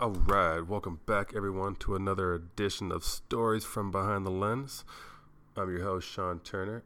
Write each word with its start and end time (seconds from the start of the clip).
All 0.00 0.12
right, 0.12 0.66
welcome 0.66 1.00
back, 1.04 1.34
everyone, 1.36 1.74
to 1.80 1.94
another 1.94 2.32
edition 2.32 2.90
of 2.90 3.04
Stories 3.04 3.66
from 3.66 3.90
Behind 3.90 4.24
the 4.24 4.30
Lens. 4.30 4.82
I'm 5.58 5.68
your 5.68 5.82
host, 5.82 6.08
Sean 6.08 6.40
Turner. 6.40 6.84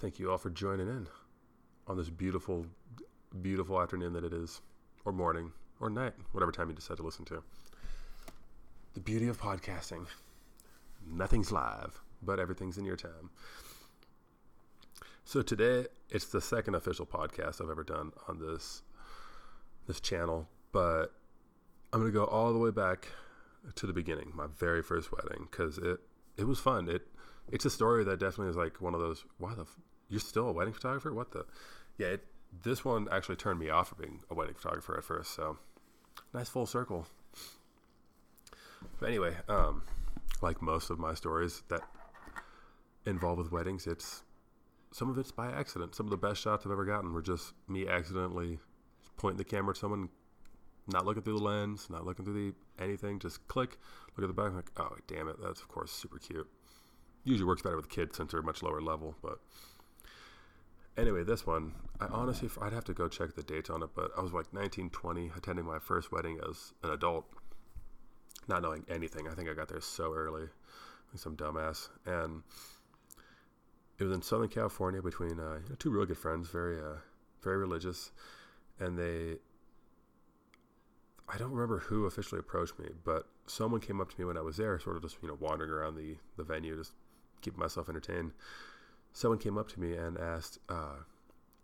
Thank 0.00 0.18
you 0.18 0.32
all 0.32 0.36
for 0.36 0.50
joining 0.50 0.88
in 0.88 1.06
on 1.86 1.96
this 1.96 2.10
beautiful, 2.10 2.66
beautiful 3.40 3.80
afternoon 3.80 4.14
that 4.14 4.24
it 4.24 4.32
is, 4.32 4.62
or 5.04 5.12
morning, 5.12 5.52
or 5.78 5.90
night, 5.90 6.14
whatever 6.32 6.50
time 6.50 6.68
you 6.68 6.74
decide 6.74 6.96
to 6.96 7.04
listen 7.04 7.24
to. 7.26 7.40
The 8.94 9.00
beauty 9.00 9.28
of 9.28 9.40
podcasting 9.40 10.06
nothing's 11.08 11.52
live, 11.52 12.02
but 12.20 12.40
everything's 12.40 12.78
in 12.78 12.84
your 12.84 12.96
time. 12.96 13.30
So 15.24 15.40
today, 15.40 15.86
it's 16.08 16.24
the 16.24 16.40
second 16.40 16.74
official 16.74 17.06
podcast 17.06 17.62
I've 17.62 17.70
ever 17.70 17.84
done 17.84 18.10
on 18.26 18.40
this 18.40 18.82
this 19.86 20.00
channel, 20.00 20.48
but 20.72 21.12
I'm 21.92 22.00
gonna 22.00 22.12
go 22.12 22.24
all 22.24 22.52
the 22.52 22.58
way 22.58 22.70
back 22.70 23.08
to 23.74 23.86
the 23.86 23.92
beginning, 23.92 24.32
my 24.34 24.46
very 24.46 24.82
first 24.82 25.10
wedding, 25.12 25.48
because 25.50 25.78
it 25.78 26.00
it 26.36 26.46
was 26.46 26.58
fun. 26.58 26.88
It 26.88 27.06
it's 27.50 27.64
a 27.64 27.70
story 27.70 28.04
that 28.04 28.20
definitely 28.20 28.50
is 28.50 28.56
like 28.56 28.80
one 28.80 28.94
of 28.94 29.00
those. 29.00 29.24
Why 29.38 29.54
the 29.54 29.62
f- 29.62 29.76
you're 30.08 30.20
still 30.20 30.48
a 30.48 30.52
wedding 30.52 30.72
photographer? 30.72 31.12
What 31.12 31.32
the? 31.32 31.44
Yeah, 31.98 32.08
it, 32.08 32.24
this 32.62 32.84
one 32.84 33.08
actually 33.10 33.36
turned 33.36 33.58
me 33.58 33.70
off 33.70 33.92
of 33.92 33.98
being 33.98 34.20
a 34.30 34.34
wedding 34.34 34.54
photographer 34.54 34.96
at 34.96 35.04
first. 35.04 35.34
So 35.34 35.58
nice 36.32 36.48
full 36.48 36.66
circle. 36.66 37.06
But 38.98 39.08
anyway, 39.08 39.36
um, 39.48 39.82
like 40.40 40.62
most 40.62 40.90
of 40.90 40.98
my 40.98 41.14
stories 41.14 41.62
that 41.68 41.82
involve 43.04 43.38
with 43.38 43.52
weddings, 43.52 43.86
it's 43.86 44.22
some 44.92 45.10
of 45.10 45.18
it's 45.18 45.32
by 45.32 45.50
accident. 45.50 45.94
Some 45.94 46.06
of 46.06 46.10
the 46.10 46.16
best 46.16 46.40
shots 46.40 46.64
I've 46.64 46.72
ever 46.72 46.84
gotten 46.84 47.12
were 47.12 47.22
just 47.22 47.52
me 47.68 47.88
accidentally 47.88 48.58
pointing 49.16 49.38
the 49.38 49.44
camera 49.44 49.70
at 49.70 49.76
someone, 49.76 50.08
not 50.90 51.04
looking 51.04 51.22
through 51.22 51.38
the 51.38 51.44
lens, 51.44 51.88
not 51.90 52.04
looking 52.04 52.24
through 52.24 52.52
the 52.52 52.82
anything, 52.82 53.18
just 53.18 53.46
click, 53.48 53.78
look 54.16 54.28
at 54.28 54.34
the 54.34 54.42
back, 54.42 54.54
like, 54.54 54.70
oh 54.76 54.96
damn 55.06 55.28
it, 55.28 55.36
that's 55.42 55.60
of 55.60 55.68
course 55.68 55.90
super 55.92 56.18
cute. 56.18 56.48
Usually 57.24 57.46
works 57.46 57.62
better 57.62 57.76
with 57.76 57.88
kids 57.88 58.16
since 58.16 58.32
they're 58.32 58.42
much 58.42 58.62
lower 58.62 58.80
level, 58.80 59.14
but 59.22 59.38
anyway, 60.96 61.24
this 61.24 61.46
one, 61.46 61.72
I 62.00 62.06
honestly, 62.06 62.48
I'd 62.60 62.72
have 62.72 62.84
to 62.84 62.94
go 62.94 63.08
check 63.08 63.34
the 63.34 63.42
dates 63.42 63.70
on 63.70 63.82
it, 63.82 63.90
but 63.94 64.10
I 64.16 64.20
was 64.20 64.32
like 64.32 64.52
19, 64.52 64.90
20, 64.90 65.32
attending 65.36 65.64
my 65.64 65.78
first 65.78 66.12
wedding 66.12 66.40
as 66.48 66.72
an 66.82 66.90
adult, 66.90 67.26
not 68.48 68.62
knowing 68.62 68.84
anything. 68.88 69.28
I 69.28 69.34
think 69.34 69.48
I 69.48 69.54
got 69.54 69.68
there 69.68 69.80
so 69.80 70.14
early, 70.14 70.42
like 71.12 71.16
some 71.16 71.36
dumbass, 71.36 71.88
and 72.06 72.42
it 73.98 74.04
was 74.04 74.12
in 74.12 74.22
Southern 74.22 74.48
California 74.48 75.02
between 75.02 75.38
uh, 75.38 75.58
two 75.78 75.90
really 75.90 76.06
good 76.06 76.18
friends, 76.18 76.48
very, 76.48 76.78
uh, 76.78 76.96
very 77.42 77.58
religious 77.58 78.12
and 78.80 78.98
they 78.98 79.36
I 81.32 81.38
don't 81.38 81.52
remember 81.52 81.78
who 81.78 82.06
officially 82.06 82.40
approached 82.40 82.78
me, 82.78 82.88
but 83.04 83.26
someone 83.46 83.80
came 83.80 84.00
up 84.00 84.10
to 84.10 84.18
me 84.18 84.24
when 84.24 84.36
I 84.36 84.40
was 84.40 84.56
there, 84.56 84.78
sort 84.78 84.96
of 84.96 85.02
just 85.02 85.18
you 85.22 85.28
know 85.28 85.36
wandering 85.38 85.70
around 85.70 85.96
the 85.96 86.16
the 86.36 86.44
venue, 86.44 86.76
just 86.76 86.92
keeping 87.40 87.60
myself 87.60 87.88
entertained. 87.88 88.32
Someone 89.12 89.38
came 89.38 89.58
up 89.58 89.68
to 89.72 89.80
me 89.80 89.94
and 89.94 90.18
asked 90.18 90.58
uh, 90.68 90.96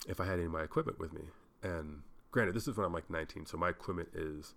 if 0.09 0.21
I 0.21 0.25
had 0.25 0.35
any 0.35 0.45
of 0.45 0.53
my 0.53 0.63
equipment 0.63 0.99
with 0.99 1.13
me. 1.13 1.23
And 1.63 2.03
granted, 2.31 2.55
this 2.55 2.67
is 2.67 2.77
when 2.77 2.85
I'm 2.87 2.93
like 2.93 3.09
19, 3.09 3.47
so 3.47 3.57
my 3.57 3.69
equipment 3.69 4.09
is 4.15 4.55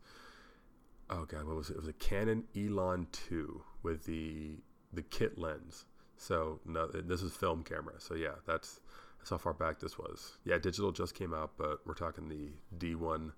oh 1.09 1.25
god, 1.25 1.45
what 1.45 1.55
was 1.55 1.69
it? 1.69 1.73
It 1.73 1.79
was 1.79 1.87
a 1.87 1.93
Canon 1.93 2.43
Elan 2.55 3.07
2 3.11 3.61
with 3.83 4.05
the 4.05 4.57
the 4.93 5.01
kit 5.01 5.37
lens. 5.37 5.85
So 6.17 6.59
no, 6.65 6.87
this 6.87 7.21
is 7.21 7.33
film 7.33 7.63
camera. 7.63 7.93
So 7.99 8.15
yeah, 8.15 8.35
that's 8.45 8.79
that's 9.19 9.29
how 9.29 9.37
far 9.37 9.53
back 9.53 9.79
this 9.79 9.97
was. 9.97 10.37
Yeah, 10.45 10.57
digital 10.57 10.91
just 10.91 11.15
came 11.15 11.33
out, 11.33 11.51
but 11.57 11.79
we're 11.85 11.93
talking 11.93 12.29
the 12.29 12.51
D1, 12.77 13.31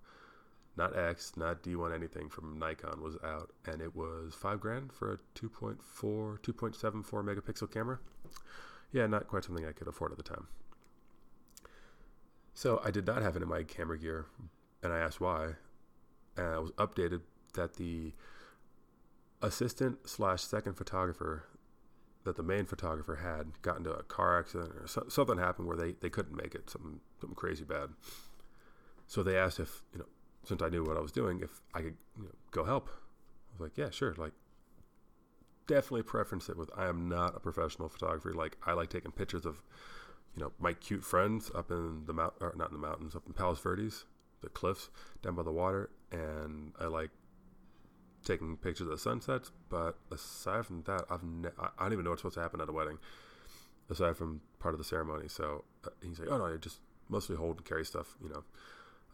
not 0.78 0.98
X, 0.98 1.34
not 1.36 1.64
D1 1.64 1.94
anything 1.94 2.30
from 2.30 2.58
Nikon 2.58 3.02
was 3.02 3.18
out, 3.24 3.52
and 3.66 3.82
it 3.82 3.96
was 3.96 4.34
five 4.34 4.60
grand 4.60 4.92
for 4.94 5.14
a 5.14 5.18
2.4, 5.40 5.78
2.74 6.40 7.04
megapixel 7.04 7.72
camera. 7.72 8.00
Yeah, 8.92 9.08
not 9.08 9.28
quite 9.28 9.44
something 9.44 9.66
I 9.66 9.72
could 9.72 9.88
afford 9.88 10.12
at 10.12 10.18
the 10.18 10.24
time. 10.24 10.48
So 12.54 12.82
I 12.84 12.92
did 12.92 13.06
not 13.06 13.22
have 13.22 13.36
it 13.36 13.42
in 13.42 13.50
my 13.50 13.64
camera 13.64 13.98
gear, 13.98 14.26
and 14.84 14.92
I 14.94 15.00
asked 15.00 15.22
why, 15.22 15.56
and 16.38 16.48
I 16.48 16.60
was 16.60 16.72
updated 16.72 17.22
that 17.54 17.76
the 17.76 18.14
assistant 19.42 20.08
slash 20.08 20.42
second 20.42 20.76
photographer 20.76 21.46
that 22.24 22.36
the 22.36 22.44
main 22.44 22.66
photographer 22.66 23.16
had 23.16 23.62
got 23.62 23.78
into 23.78 23.92
a 23.92 24.04
car 24.04 24.40
accident 24.40 24.72
or 24.80 24.88
so, 24.88 25.06
something 25.10 25.38
happened 25.38 25.68
where 25.68 25.78
they, 25.78 25.94
they 25.94 26.10
couldn't 26.10 26.36
make 26.36 26.54
it, 26.54 26.70
something 26.70 27.00
something 27.20 27.36
crazy 27.36 27.64
bad. 27.64 27.90
So 29.08 29.24
they 29.24 29.38
asked 29.38 29.60
if 29.60 29.82
you 29.94 30.00
know, 30.00 30.06
since 30.44 30.62
I 30.62 30.70
knew 30.70 30.84
what 30.84 30.98
I 30.98 31.02
was 31.02 31.12
doing, 31.12 31.42
if 31.42 31.62
I 31.74 31.82
could 31.82 31.98
you 32.18 32.24
know, 32.24 32.32
go 32.52 32.64
help. 32.64 32.90
I 32.90 33.54
was 33.54 33.62
like, 33.62 33.78
yeah, 33.78 33.90
sure. 33.90 34.14
Like, 34.18 34.34
definitely 35.68 36.04
preference 36.04 36.50
it 36.50 36.58
with. 36.58 36.70
I 36.76 36.88
am 36.88 37.08
not 37.08 37.36
a 37.36 37.40
professional 37.40 37.90
photographer. 37.90 38.34
Like, 38.34 38.58
I 38.66 38.74
like 38.74 38.90
taking 38.90 39.12
pictures 39.12 39.46
of, 39.46 39.62
you 40.36 40.44
know, 40.44 40.52
my 40.60 40.74
cute 40.74 41.04
friends 41.04 41.52
up 41.54 41.72
in 41.72 42.04
the 42.06 42.14
mount, 42.14 42.34
not 42.42 42.70
in 42.70 42.74
the 42.74 42.88
mountains, 42.88 43.16
up 43.16 43.24
in 43.28 43.34
Palos 43.34 43.60
Verdes, 43.60 44.06
the 44.42 44.50
cliffs 44.50 44.90
down 45.22 45.36
by 45.36 45.44
the 45.44 45.52
water, 45.52 45.90
and 46.12 46.74
I 46.80 46.86
like 46.86 47.12
taking 48.26 48.58
pictures 48.58 48.88
of 48.88 49.00
sunsets. 49.00 49.52
But 49.70 49.98
aside 50.12 50.66
from 50.66 50.84
that, 50.84 51.06
I've 51.10 51.24
ne- 51.24 51.50
I 51.60 51.84
don't 51.84 51.94
even 51.94 52.06
know 52.06 52.12
what's 52.12 52.22
supposed 52.22 52.36
to 52.36 52.42
happen 52.42 52.62
at 52.62 52.70
a 52.70 52.74
wedding, 52.74 52.98
aside 53.90 54.18
from 54.18 54.42
part 54.60 54.74
of 54.74 54.80
the 54.80 54.84
ceremony. 54.84 55.28
So 55.28 55.64
uh, 55.86 55.90
he's 56.02 56.20
like, 56.20 56.30
"Oh 56.32 56.38
no, 56.38 56.48
you 56.48 56.58
just 56.58 56.80
mostly 57.10 57.36
hold 57.36 57.58
and 57.58 57.66
carry 57.66 57.86
stuff, 57.86 58.16
you 58.24 58.30
know, 58.30 58.44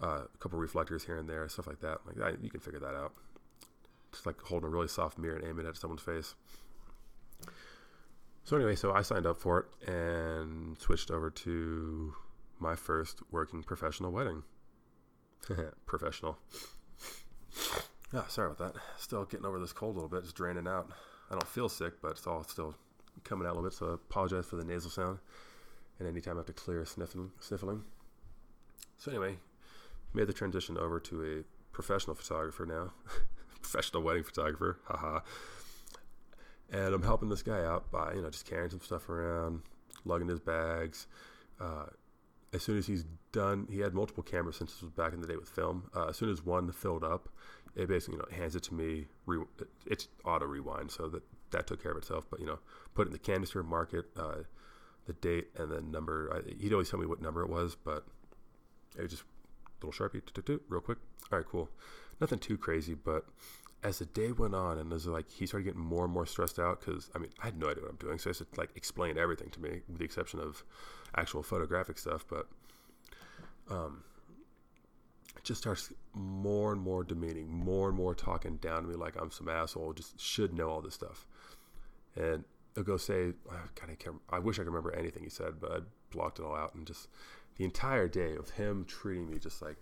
uh, 0.02 0.24
a 0.34 0.38
couple 0.40 0.60
reflectors 0.60 1.04
here 1.04 1.18
and 1.18 1.30
there, 1.30 1.48
stuff 1.50 1.68
like 1.68 1.80
that. 1.82 2.00
Like 2.06 2.22
I, 2.22 2.38
you 2.42 2.50
can 2.50 2.60
figure 2.60 2.80
that 2.80 2.96
out. 2.96 3.14
Just 4.12 4.26
like 4.26 4.40
holding 4.42 4.68
a 4.68 4.72
really 4.72 4.88
soft 4.88 5.18
mirror 5.18 5.36
and 5.36 5.46
aiming 5.48 5.66
it 5.66 5.70
at 5.70 5.78
someone's 5.78 6.02
face." 6.02 6.36
So 8.44 8.56
anyway, 8.56 8.76
so 8.76 8.94
I 8.94 9.02
signed 9.02 9.26
up 9.26 9.38
for 9.38 9.60
it 9.60 9.90
and 9.92 10.80
switched 10.80 11.12
over 11.12 11.30
to 11.30 12.14
my 12.60 12.76
first 12.76 13.22
working 13.30 13.62
professional 13.62 14.12
wedding. 14.12 14.44
professional. 15.86 16.38
Yeah, 18.14 18.26
sorry 18.28 18.52
about 18.52 18.74
that. 18.74 18.82
Still 18.98 19.26
getting 19.26 19.46
over 19.46 19.60
this 19.60 19.74
cold 19.74 19.96
a 19.96 20.00
little 20.00 20.10
bit, 20.10 20.24
just 20.24 20.36
draining 20.36 20.68
out. 20.68 20.90
I 21.30 21.34
don't 21.34 21.48
feel 21.48 21.68
sick, 21.68 22.02
but 22.02 22.12
it's 22.12 22.26
all 22.26 22.44
still 22.44 22.74
coming 23.24 23.46
out 23.46 23.52
a 23.52 23.56
little 23.56 23.70
bit, 23.70 23.74
so 23.74 23.90
I 23.90 23.94
apologize 23.96 24.46
for 24.46 24.56
the 24.56 24.64
nasal 24.64 24.92
sound. 24.92 25.20
And 26.00 26.08
anytime 26.08 26.36
I 26.36 26.40
have 26.40 26.46
to 26.46 26.54
clear 26.54 26.86
sniffling, 26.86 27.32
sniffling. 27.40 27.84
So 28.98 29.12
anyway, 29.12 29.38
made 30.14 30.28
the 30.28 30.34
transition 30.34 30.78
over 30.78 31.00
to 31.02 31.24
a 31.24 31.74
professional 31.74 32.16
photographer 32.16 32.66
now, 32.66 32.94
professional 33.62 34.04
wedding 34.04 34.24
photographer, 34.24 34.80
haha. 34.86 35.20
And 36.72 36.94
I'm 36.94 37.04
helping 37.04 37.30
this 37.30 37.44
guy 37.44 37.64
out 37.64 37.92
by 37.92 38.14
you 38.14 38.22
know 38.22 38.30
just 38.30 38.46
carrying 38.46 38.70
some 38.70 38.82
stuff 38.82 39.10
around, 39.10 39.62
lugging 40.06 40.28
his 40.28 40.40
bags. 40.40 41.08
Uh, 41.60 41.86
as 42.54 42.64
soon 42.64 42.78
as 42.78 42.88
he's 42.88 43.06
done, 43.32 43.68
he 43.70 43.80
had 43.80 43.94
multiple 43.94 44.24
cameras 44.24 44.58
since 44.58 44.74
this 44.74 44.82
was 44.82 44.92
back 44.92 45.14
in 45.14 45.22
the 45.22 45.28
day 45.28 45.36
with 45.36 45.50
film. 45.50 45.90
Uh, 45.96 46.08
as 46.08 46.18
soon 46.18 46.30
as 46.30 46.44
one 46.44 46.72
filled 46.72 47.04
up, 47.04 47.30
it 47.76 47.88
basically 47.88 48.16
you 48.16 48.20
know 48.20 48.38
hands 48.38 48.56
it 48.56 48.64
to 48.64 48.74
me. 48.74 49.06
Re- 49.26 49.46
it's 49.86 50.08
auto 50.26 50.46
rewind, 50.46 50.92
so 50.92 51.08
that 51.10 51.24
that 51.52 51.68
took 51.68 51.82
care 51.82 51.92
of 51.92 51.98
itself. 51.98 52.26
But 52.30 52.40
you 52.40 52.46
know, 52.46 52.60
put 52.96 53.04
it 53.04 53.08
in 53.08 53.14
the 53.14 53.20
canister, 53.20 53.64
mark 53.64 53.94
it, 53.94 54.06
uh, 54.18 54.44
the 55.06 55.14
date, 55.14 55.50
and 55.58 55.72
then 55.72 55.92
number. 55.92 56.32
I, 56.34 56.54
he'd 56.60 56.74
always 56.74 56.90
tell 56.90 57.00
me 57.00 57.06
what 57.06 57.22
number 57.22 57.44
it 57.44 57.50
was, 57.50 57.76
but 57.76 58.06
it 58.98 59.08
just 59.08 59.24
little 59.82 59.92
sharpie, 59.92 60.22
real 60.70 60.82
quick. 60.82 60.98
All 61.32 61.38
right, 61.38 61.48
cool. 61.48 61.70
Nothing 62.20 62.40
too 62.40 62.58
crazy, 62.58 62.94
but 62.94 63.26
as 63.84 64.00
the 64.00 64.06
day 64.06 64.32
went 64.32 64.56
on, 64.56 64.78
and 64.80 64.92
as 64.92 65.06
like 65.06 65.30
he 65.30 65.46
started 65.46 65.66
getting 65.66 65.82
more 65.82 66.06
and 66.06 66.14
more 66.14 66.26
stressed 66.26 66.60
out, 66.60 66.80
because 66.80 67.10
I 67.16 67.20
mean 67.20 67.30
I 67.42 67.46
had 67.46 67.60
no 67.60 67.70
idea 67.70 67.84
what 67.84 67.92
I'm 67.92 67.98
doing, 67.98 68.18
so 68.18 68.30
I 68.30 68.34
had 68.38 68.52
to 68.54 68.60
like 68.60 68.72
explain 68.76 69.18
everything 69.18 69.50
to 69.52 69.62
me, 69.62 69.82
with 69.88 70.00
the 70.00 70.06
exception 70.06 70.40
of 70.40 70.64
actual 71.16 71.44
photographic 71.44 71.98
stuff. 71.98 72.26
But 72.28 72.48
um, 73.70 74.04
it 75.36 75.44
just 75.44 75.62
starts 75.62 75.94
more 76.14 76.72
and 76.72 76.82
more 76.82 77.04
demeaning, 77.04 77.50
more 77.50 77.90
and 77.90 77.98
more 77.98 78.16
talking 78.16 78.58
down 78.58 78.82
to 78.84 78.88
me 78.88 78.96
like 78.96 79.16
I'm 79.20 79.32
some 79.32 79.50
asshole, 79.50 79.94
just 79.94 80.20
should 80.20 80.54
know 80.54 80.70
all 80.70 80.82
this 80.82 80.96
stuff. 80.96 81.28
And 82.16 82.44
he'll 82.74 82.84
go 82.84 82.98
say, 82.98 83.34
oh, 83.52 83.70
God, 83.76 83.90
I, 83.92 83.96
can't, 83.96 84.16
I 84.30 84.40
wish 84.40 84.58
I 84.58 84.64
could 84.64 84.68
remember 84.68 84.94
anything 84.96 85.24
he 85.24 85.30
said, 85.30 85.60
but 85.60 85.72
I 85.72 85.78
blocked 86.10 86.40
it 86.40 86.46
all 86.46 86.56
out. 86.56 86.74
And 86.74 86.88
just 86.88 87.10
the 87.58 87.66
entire 87.66 88.08
day 88.08 88.36
of 88.36 88.52
him 88.52 88.86
treating 88.86 89.30
me 89.30 89.40
just 89.40 89.62
like, 89.62 89.78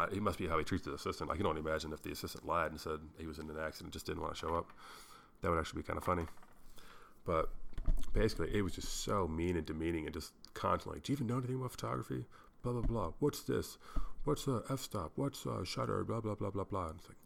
I, 0.00 0.06
he 0.12 0.20
must 0.20 0.38
be 0.38 0.46
how 0.46 0.58
he 0.58 0.64
treats 0.64 0.84
the 0.84 0.94
assistant. 0.94 1.30
I 1.30 1.36
can 1.36 1.46
only 1.46 1.60
imagine 1.60 1.92
if 1.92 2.02
the 2.02 2.12
assistant 2.12 2.46
lied 2.46 2.70
and 2.70 2.80
said 2.80 3.00
he 3.18 3.26
was 3.26 3.38
in 3.38 3.50
an 3.50 3.56
accident, 3.58 3.92
just 3.92 4.06
didn't 4.06 4.22
want 4.22 4.34
to 4.34 4.38
show 4.38 4.54
up. 4.54 4.70
That 5.42 5.50
would 5.50 5.58
actually 5.58 5.82
be 5.82 5.86
kind 5.86 5.98
of 5.98 6.04
funny. 6.04 6.26
But 7.24 7.50
basically, 8.12 8.54
it 8.54 8.62
was 8.62 8.74
just 8.74 9.02
so 9.04 9.28
mean 9.28 9.56
and 9.56 9.66
demeaning 9.66 10.06
and 10.06 10.14
just 10.14 10.32
constantly, 10.54 11.00
do 11.02 11.12
you 11.12 11.16
even 11.16 11.26
know 11.26 11.38
anything 11.38 11.56
about 11.56 11.72
photography? 11.72 12.24
Blah, 12.62 12.72
blah, 12.72 12.82
blah. 12.82 13.12
What's 13.18 13.42
this? 13.42 13.78
what's 14.28 14.46
a 14.46 14.62
f-stop? 14.70 15.12
What's 15.16 15.46
a 15.46 15.64
shutter? 15.64 16.04
Blah, 16.04 16.20
blah, 16.20 16.34
blah, 16.34 16.50
blah, 16.50 16.64
blah. 16.64 16.88
And 16.88 16.98
it's 16.98 17.08
like, 17.08 17.16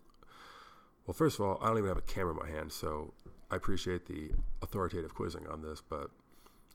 well, 1.06 1.14
first 1.14 1.38
of 1.38 1.44
all, 1.44 1.58
I 1.60 1.66
don't 1.68 1.78
even 1.78 1.88
have 1.88 1.98
a 1.98 2.02
camera 2.02 2.32
in 2.32 2.38
my 2.38 2.48
hand, 2.48 2.70
so 2.70 3.12
I 3.50 3.56
appreciate 3.56 4.06
the 4.06 4.30
authoritative 4.62 5.14
quizzing 5.14 5.46
on 5.48 5.62
this, 5.62 5.82
but 5.86 6.10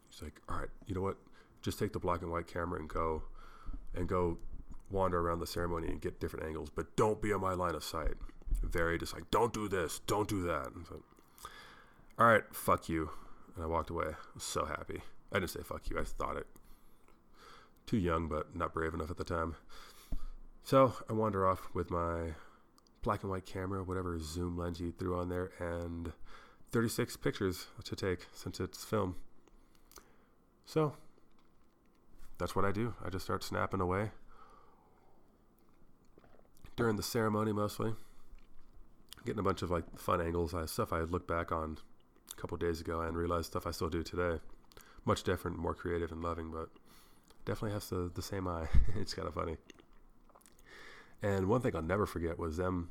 he's 0.09 0.21
like, 0.21 0.41
all 0.49 0.57
right, 0.57 0.67
you 0.85 0.93
know 0.93 1.01
what? 1.01 1.17
Just 1.67 1.79
take 1.79 1.91
the 1.91 1.99
black 1.99 2.21
and 2.21 2.31
white 2.31 2.47
camera 2.47 2.79
and 2.79 2.87
go 2.87 3.23
and 3.93 4.07
go 4.07 4.37
wander 4.89 5.19
around 5.19 5.39
the 5.39 5.45
ceremony 5.45 5.89
and 5.89 5.99
get 5.99 6.17
different 6.17 6.45
angles, 6.45 6.69
but 6.73 6.95
don't 6.95 7.21
be 7.21 7.33
on 7.33 7.41
my 7.41 7.53
line 7.55 7.75
of 7.75 7.83
sight. 7.83 8.13
very 8.63 8.97
just 8.97 9.13
like, 9.13 9.29
don't 9.31 9.51
do 9.51 9.67
this, 9.67 9.99
don't 10.07 10.29
do 10.29 10.43
that. 10.43 10.69
So, 10.87 11.03
all 12.17 12.27
right, 12.27 12.43
fuck 12.53 12.87
you. 12.87 13.09
And 13.53 13.65
I 13.65 13.67
walked 13.67 13.89
away. 13.89 14.05
I 14.07 14.39
so 14.39 14.63
happy. 14.63 15.01
I 15.33 15.39
didn't 15.39 15.49
say 15.49 15.59
fuck 15.61 15.89
you. 15.89 15.99
I 15.99 16.05
thought 16.05 16.37
it. 16.37 16.47
Too 17.85 17.97
young, 17.97 18.29
but 18.29 18.55
not 18.55 18.73
brave 18.73 18.93
enough 18.93 19.11
at 19.11 19.17
the 19.17 19.25
time. 19.25 19.57
So 20.63 20.93
I 21.09 21.13
wander 21.13 21.45
off 21.45 21.67
with 21.73 21.91
my 21.91 22.35
black 23.01 23.23
and 23.23 23.29
white 23.29 23.45
camera, 23.45 23.83
whatever 23.83 24.17
zoom 24.19 24.57
lens 24.57 24.79
you 24.79 24.93
threw 24.93 25.19
on 25.19 25.27
there, 25.27 25.51
and 25.59 26.13
36 26.71 27.17
pictures 27.17 27.67
to 27.83 27.93
take 27.93 28.27
since 28.31 28.61
it's 28.61 28.85
film. 28.85 29.17
So 30.65 30.93
that's 32.37 32.55
what 32.55 32.65
I 32.65 32.71
do. 32.71 32.93
I 33.03 33.09
just 33.09 33.25
start 33.25 33.43
snapping 33.43 33.81
away 33.81 34.11
during 36.77 36.95
the 36.95 37.03
ceremony 37.03 37.51
mostly, 37.51 37.93
getting 39.25 39.39
a 39.39 39.43
bunch 39.43 39.63
of 39.63 39.71
like 39.71 39.97
fun 39.99 40.21
angles, 40.21 40.53
I, 40.53 40.65
stuff 40.65 40.93
I 40.93 41.01
look 41.01 41.27
back 41.27 41.51
on 41.51 41.77
a 42.31 42.39
couple 42.39 42.55
days 42.55 42.79
ago 42.79 43.01
and 43.01 43.17
realized 43.17 43.47
stuff 43.47 43.67
I 43.67 43.71
still 43.71 43.89
do 43.89 44.03
today. 44.03 44.39
Much 45.03 45.23
different, 45.23 45.57
more 45.57 45.73
creative 45.73 46.11
and 46.11 46.21
loving, 46.21 46.51
but 46.51 46.69
definitely 47.45 47.71
has 47.71 47.89
the, 47.89 48.11
the 48.13 48.21
same 48.21 48.47
eye. 48.47 48.67
it's 48.95 49.13
kind 49.13 49.27
of 49.27 49.33
funny. 49.33 49.57
And 51.23 51.47
one 51.47 51.61
thing 51.61 51.75
I'll 51.75 51.81
never 51.81 52.05
forget 52.05 52.37
was 52.37 52.57
them 52.57 52.89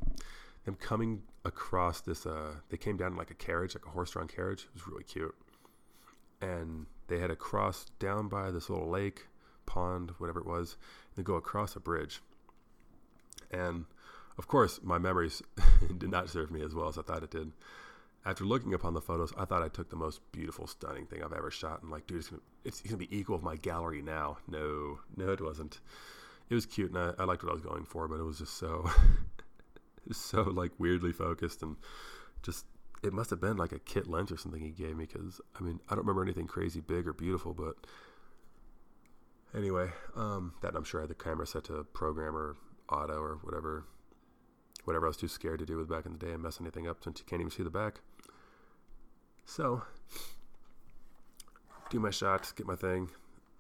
them 0.65 0.75
coming 0.75 1.23
across 1.45 2.01
this. 2.01 2.27
Uh, 2.27 2.55
they 2.71 2.77
came 2.77 2.97
down 2.97 3.13
in 3.13 3.17
like 3.17 3.31
a 3.31 3.35
carriage, 3.35 3.77
like 3.77 3.87
a 3.87 3.91
horse-drawn 3.91 4.27
carriage. 4.27 4.63
It 4.65 4.75
was 4.75 4.89
really 4.89 5.05
cute. 5.05 5.35
And 6.41 6.87
they 7.07 7.19
had 7.19 7.29
to 7.29 7.37
cross 7.37 7.87
down 8.01 8.29
by 8.29 8.51
this 8.51 8.69
little 8.69 8.91
lake, 8.91 9.29
pond, 9.67 10.13
whatever 10.19 10.41
it 10.41 10.47
was, 10.47 10.77
and 11.17 11.25
go 11.25 11.35
across 11.35 11.77
a 11.77 11.81
bridge. 11.81 12.21
And 13.51 13.85
of 14.39 14.49
course, 14.49 14.81
my 14.83 14.99
memories 14.99 15.43
did 15.99 16.11
not 16.11 16.31
serve 16.31 16.51
me 16.51 16.63
as 16.63 16.75
well 16.75 16.89
as 16.89 16.99
I 16.99 17.03
thought 17.03 17.23
it 17.23 17.31
did. 17.31 17.53
After 18.25 18.45
looking 18.45 18.75
upon 18.75 18.95
the 18.95 19.01
photos, 19.01 19.33
I 19.39 19.45
thought 19.45 19.63
I 19.63 19.69
took 19.69 19.89
the 19.89 19.97
most 19.97 20.21
beautiful, 20.33 20.67
stunning 20.67 21.07
thing 21.07 21.23
I've 21.23 21.33
ever 21.33 21.51
shot. 21.51 21.83
And 21.83 21.93
like, 21.93 22.07
dude, 22.07 22.19
it's 22.19 22.29
gonna, 22.29 22.43
it's 22.65 22.81
gonna 22.81 22.97
be 22.97 23.17
equal 23.17 23.37
of 23.37 23.43
my 23.43 23.55
gallery 23.57 24.03
now. 24.03 24.39
No, 24.49 24.99
no, 25.17 25.31
it 25.31 25.41
wasn't 25.41 25.79
it 26.49 26.55
was 26.55 26.67
cute 26.67 26.93
and 26.93 26.99
I, 26.99 27.23
I 27.23 27.25
liked 27.25 27.43
what 27.43 27.51
I 27.51 27.55
was 27.55 27.63
going 27.63 27.85
for, 27.85 28.07
but 28.09 28.21
it 28.21 28.23
was 28.23 28.39
just 28.39 28.57
so, 28.57 28.89
so 30.13 30.43
like 30.43 30.73
weirdly 30.79 31.13
focused 31.13 31.63
and 31.63 31.77
just 32.43 32.67
it 33.03 33.13
must 33.13 33.31
have 33.31 33.41
been 33.41 33.57
like 33.57 33.73
a 33.73 33.79
kit 33.79 34.09
lens 34.09 34.33
or 34.33 34.37
something 34.37 34.61
he 34.61 34.71
gave 34.71 34.97
me 34.97 35.07
because 35.07 35.41
I 35.59 35.63
mean 35.63 35.81
I 35.89 35.95
don't 35.95 36.05
remember 36.05 36.23
anything 36.23 36.47
crazy 36.47 36.81
big 36.81 37.07
or 37.07 37.13
beautiful, 37.13 37.53
but 37.53 37.77
anyway, 39.55 39.91
um, 40.15 40.55
that 40.63 40.75
I'm 40.75 40.85
sure 40.85 41.01
I 41.01 41.03
had 41.05 41.11
the 41.11 41.15
camera 41.15 41.47
set 41.47 41.65
to 41.65 41.85
program 41.93 42.37
or 42.37 42.57
auto 42.89 43.15
or 43.15 43.39
whatever, 43.43 43.85
whatever 44.85 45.07
I 45.07 45.09
was 45.09 45.17
too 45.17 45.29
scared 45.29 45.59
to 45.59 45.67
do 45.67 45.77
with 45.77 45.89
back 45.89 46.07
in 46.07 46.13
the 46.13 46.19
day 46.19 46.33
and 46.33 46.43
mess 46.43 46.61
anything 46.61 46.89
up 46.89 47.03
since 47.03 47.19
you 47.19 47.27
can't 47.27 47.41
even 47.41 47.51
see 47.51 47.63
the 47.63 47.71
back. 47.71 48.01
So, 49.45 49.83
do 51.91 52.01
my 52.01 52.11
shots, 52.11 52.53
get 52.53 52.67
my 52.67 52.77
thing, 52.77 53.09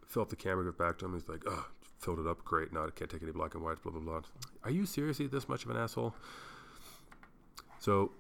fill 0.07 0.23
up 0.23 0.31
the 0.31 0.37
camera, 0.37 0.65
get 0.65 0.79
back 0.79 0.99
to 0.99 1.05
him. 1.05 1.15
He's 1.15 1.29
like, 1.29 1.45
"Oh, 1.47 1.69
filled 1.99 2.21
it 2.21 2.27
up. 2.27 2.45
Great. 2.45 2.73
Now 2.73 2.85
I 2.87 2.91
can't 2.91 3.11
take 3.11 3.23
any 3.23 3.33
black 3.33 3.55
and 3.55 3.65
white. 3.65 3.83
Blah 3.83 3.93
blah 3.93 4.01
blah. 4.01 4.21
Are 4.65 4.71
you 4.71 4.87
seriously 4.87 5.27
this 5.27 5.49
much 5.49 5.65
of 5.65 5.71
an 5.71 5.77
asshole? 5.77 6.15
So 7.79 8.13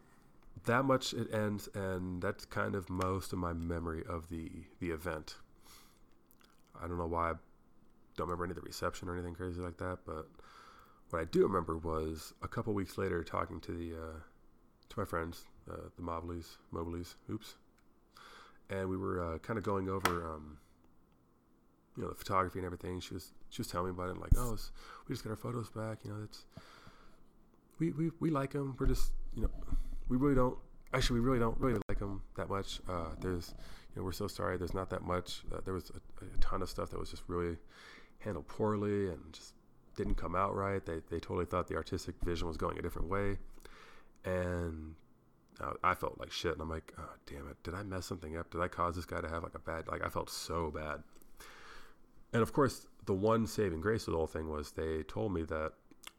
that 0.64 0.84
much 0.84 1.12
it 1.12 1.32
ends, 1.32 1.69
and 1.74 2.22
that's 2.22 2.44
kind 2.44 2.74
of 2.74 2.90
most 2.90 3.32
of 3.32 3.38
my 3.38 3.52
memory 3.52 4.02
of 4.08 4.28
the 4.28 4.50
the 4.80 4.90
event. 4.90 5.36
I 6.80 6.86
don't 6.86 6.98
know 6.98 7.06
why 7.06 7.30
I 7.30 7.34
don't 8.16 8.26
remember 8.26 8.44
any 8.44 8.52
of 8.52 8.56
the 8.56 8.62
reception 8.62 9.08
or 9.08 9.14
anything 9.14 9.34
crazy 9.34 9.60
like 9.60 9.78
that, 9.78 9.98
but 10.06 10.26
what 11.10 11.20
I 11.20 11.24
do 11.24 11.42
remember 11.42 11.76
was 11.78 12.34
a 12.42 12.48
couple 12.48 12.74
weeks 12.74 12.98
later 12.98 13.22
talking 13.22 13.60
to 13.60 13.72
the 13.72 13.94
uh, 13.94 14.18
to 14.88 14.98
my 14.98 15.04
friends, 15.04 15.44
uh, 15.70 15.88
the 15.96 16.02
Mobleys, 16.02 16.56
Mobleys, 16.72 17.14
oops, 17.30 17.54
and 18.70 18.88
we 18.88 18.96
were 18.96 19.22
uh, 19.34 19.38
kind 19.38 19.58
of 19.58 19.64
going 19.64 19.88
over. 19.88 20.34
Um, 20.34 20.58
you 21.96 22.02
know 22.02 22.10
the 22.10 22.14
photography 22.14 22.58
and 22.58 22.66
everything. 22.66 23.00
She 23.00 23.14
was 23.14 23.32
she 23.48 23.60
was 23.60 23.68
telling 23.68 23.86
me 23.86 23.90
about 23.92 24.10
it. 24.10 24.20
like, 24.20 24.32
oh, 24.36 24.56
we 25.08 25.14
just 25.14 25.24
got 25.24 25.30
our 25.30 25.36
photos 25.36 25.70
back. 25.70 25.98
You 26.04 26.10
know, 26.10 26.16
it's 26.24 26.44
we 27.78 27.90
we 27.92 28.10
we 28.20 28.30
like 28.30 28.52
them. 28.52 28.76
We're 28.78 28.86
just 28.86 29.12
you 29.34 29.42
know 29.42 29.50
we 30.08 30.16
really 30.16 30.34
don't 30.34 30.58
actually 30.92 31.20
we 31.20 31.26
really 31.26 31.38
don't 31.38 31.58
really 31.58 31.80
like 31.88 31.98
them 31.98 32.22
that 32.36 32.48
much. 32.48 32.80
Uh, 32.88 33.10
there's 33.20 33.54
you 33.94 34.00
know 34.00 34.04
we're 34.04 34.12
so 34.12 34.28
sorry. 34.28 34.56
There's 34.56 34.74
not 34.74 34.90
that 34.90 35.02
much. 35.02 35.42
Uh, 35.52 35.60
there 35.64 35.74
was 35.74 35.90
a, 35.90 36.24
a, 36.24 36.38
ton 36.40 36.62
of 36.62 36.69
stuff 36.69 36.90
that 36.90 36.98
was 36.98 37.10
just 37.10 37.22
really 37.28 37.56
handled 38.18 38.48
poorly 38.48 39.08
and 39.08 39.32
just 39.32 39.54
didn't 39.96 40.16
come 40.16 40.34
out 40.34 40.54
right. 40.54 40.84
They 40.84 41.00
they 41.10 41.20
totally 41.20 41.46
thought 41.46 41.68
the 41.68 41.76
artistic 41.76 42.14
vision 42.22 42.48
was 42.48 42.56
going 42.56 42.78
a 42.78 42.82
different 42.82 43.08
way, 43.08 43.38
and 44.24 44.94
I 45.82 45.94
felt 45.94 46.18
like 46.18 46.30
shit. 46.30 46.52
And 46.52 46.60
I'm 46.60 46.68
like, 46.68 46.92
oh 46.98 47.12
damn 47.26 47.48
it, 47.48 47.62
did 47.62 47.74
I 47.74 47.82
mess 47.82 48.06
something 48.06 48.36
up? 48.36 48.50
Did 48.50 48.60
I 48.60 48.68
cause 48.68 48.96
this 48.96 49.06
guy 49.06 49.20
to 49.20 49.28
have 49.28 49.42
like 49.42 49.54
a 49.54 49.58
bad? 49.58 49.88
Like 49.88 50.04
I 50.04 50.08
felt 50.08 50.30
so 50.30 50.70
bad. 50.70 51.02
And 52.32 52.42
of 52.42 52.52
course, 52.52 52.86
the 53.06 53.14
one 53.14 53.46
saving 53.46 53.80
grace 53.80 54.06
of 54.06 54.12
the 54.12 54.19
whole 54.19 54.26
thing 54.26 54.50
was 54.50 54.72
they 54.72 55.02
told 55.04 55.32
me 55.32 55.42
that 55.44 55.72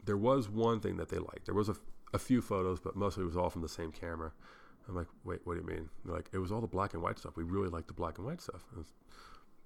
there 0.04 0.16
was 0.16 0.48
one 0.48 0.80
thing 0.80 0.96
that 0.96 1.08
they 1.08 1.18
liked. 1.18 1.44
There 1.44 1.54
was 1.54 1.68
a, 1.68 1.76
a 2.14 2.18
few 2.18 2.40
photos, 2.40 2.80
but 2.80 2.96
mostly 2.96 3.22
it 3.22 3.26
was 3.26 3.36
all 3.36 3.50
from 3.50 3.62
the 3.62 3.68
same 3.68 3.92
camera. 3.92 4.32
I'm 4.88 4.96
like, 4.96 5.06
wait, 5.22 5.40
what 5.44 5.54
do 5.54 5.60
you 5.60 5.66
mean? 5.66 5.88
They're 6.04 6.14
like, 6.14 6.30
it 6.32 6.38
was 6.38 6.50
all 6.50 6.62
the 6.62 6.66
black 6.66 6.94
and 6.94 7.02
white 7.02 7.18
stuff. 7.18 7.36
We 7.36 7.44
really 7.44 7.68
liked 7.68 7.88
the 7.88 7.92
black 7.94 8.16
and 8.16 8.26
white 8.26 8.40
stuff. 8.40 8.64
Was, 8.74 8.86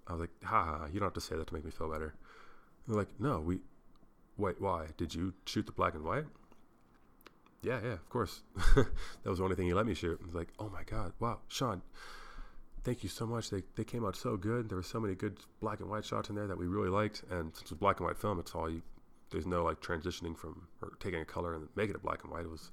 I 0.07 0.13
was 0.13 0.21
like, 0.21 0.31
ha 0.43 0.65
ha, 0.65 0.87
you 0.93 1.01
don't 1.01 1.07
have 1.07 1.15
to 1.15 1.21
say 1.21 1.37
that 1.37 1.47
to 1.47 1.55
make 1.55 1.65
me 1.65 1.71
feel 1.71 1.91
better. 1.91 2.15
They're 2.87 2.97
like, 2.97 3.09
no, 3.19 3.41
we, 3.41 3.61
wait, 4.37 4.61
why? 4.61 4.87
Did 4.97 5.15
you 5.15 5.33
shoot 5.47 5.67
the 5.67 5.73
black 5.73 5.95
and 5.95 6.05
white? 6.05 6.25
Yeah, 7.63 7.81
yeah, 7.83 7.93
of 7.93 8.09
course. 8.09 8.43
that 8.75 8.87
was 9.25 9.39
the 9.39 9.45
only 9.45 9.55
thing 9.55 9.67
he 9.67 9.75
let 9.75 9.87
me 9.87 9.95
shoot. 9.95 10.19
I 10.21 10.27
was 10.27 10.35
like, 10.35 10.49
oh 10.59 10.69
my 10.69 10.83
God, 10.85 11.13
wow, 11.21 11.39
Sean, 11.47 11.83
thank 12.85 13.03
you 13.03 13.09
so 13.09 13.27
much. 13.27 13.51
They, 13.51 13.63
they 13.77 13.85
came 13.85 14.05
out 14.05 14.17
so 14.17 14.37
good. 14.37 14.69
There 14.69 14.77
were 14.77 14.83
so 14.83 15.01
many 15.01 15.15
good 15.15 15.39
black 15.61 15.81
and 15.81 15.89
white 15.89 16.05
shots 16.05 16.29
in 16.29 16.35
there 16.35 16.47
that 16.47 16.59
we 16.59 16.67
really 16.67 16.89
liked. 16.89 17.23
And 17.31 17.55
since 17.55 17.71
it 17.71 17.71
was 17.71 17.79
black 17.79 18.01
and 18.01 18.07
white 18.07 18.19
film, 18.19 18.39
it's 18.39 18.55
all 18.55 18.69
you. 18.69 18.83
There's 19.31 19.47
no 19.47 19.65
like 19.65 19.81
transitioning 19.81 20.37
from 20.37 20.67
or 20.83 20.93
taking 21.01 21.21
a 21.21 21.25
color 21.25 21.55
and 21.55 21.69
making 21.75 21.95
it 21.95 22.03
black 22.03 22.23
and 22.23 22.31
white. 22.31 22.45
It 22.45 22.51
was 22.51 22.71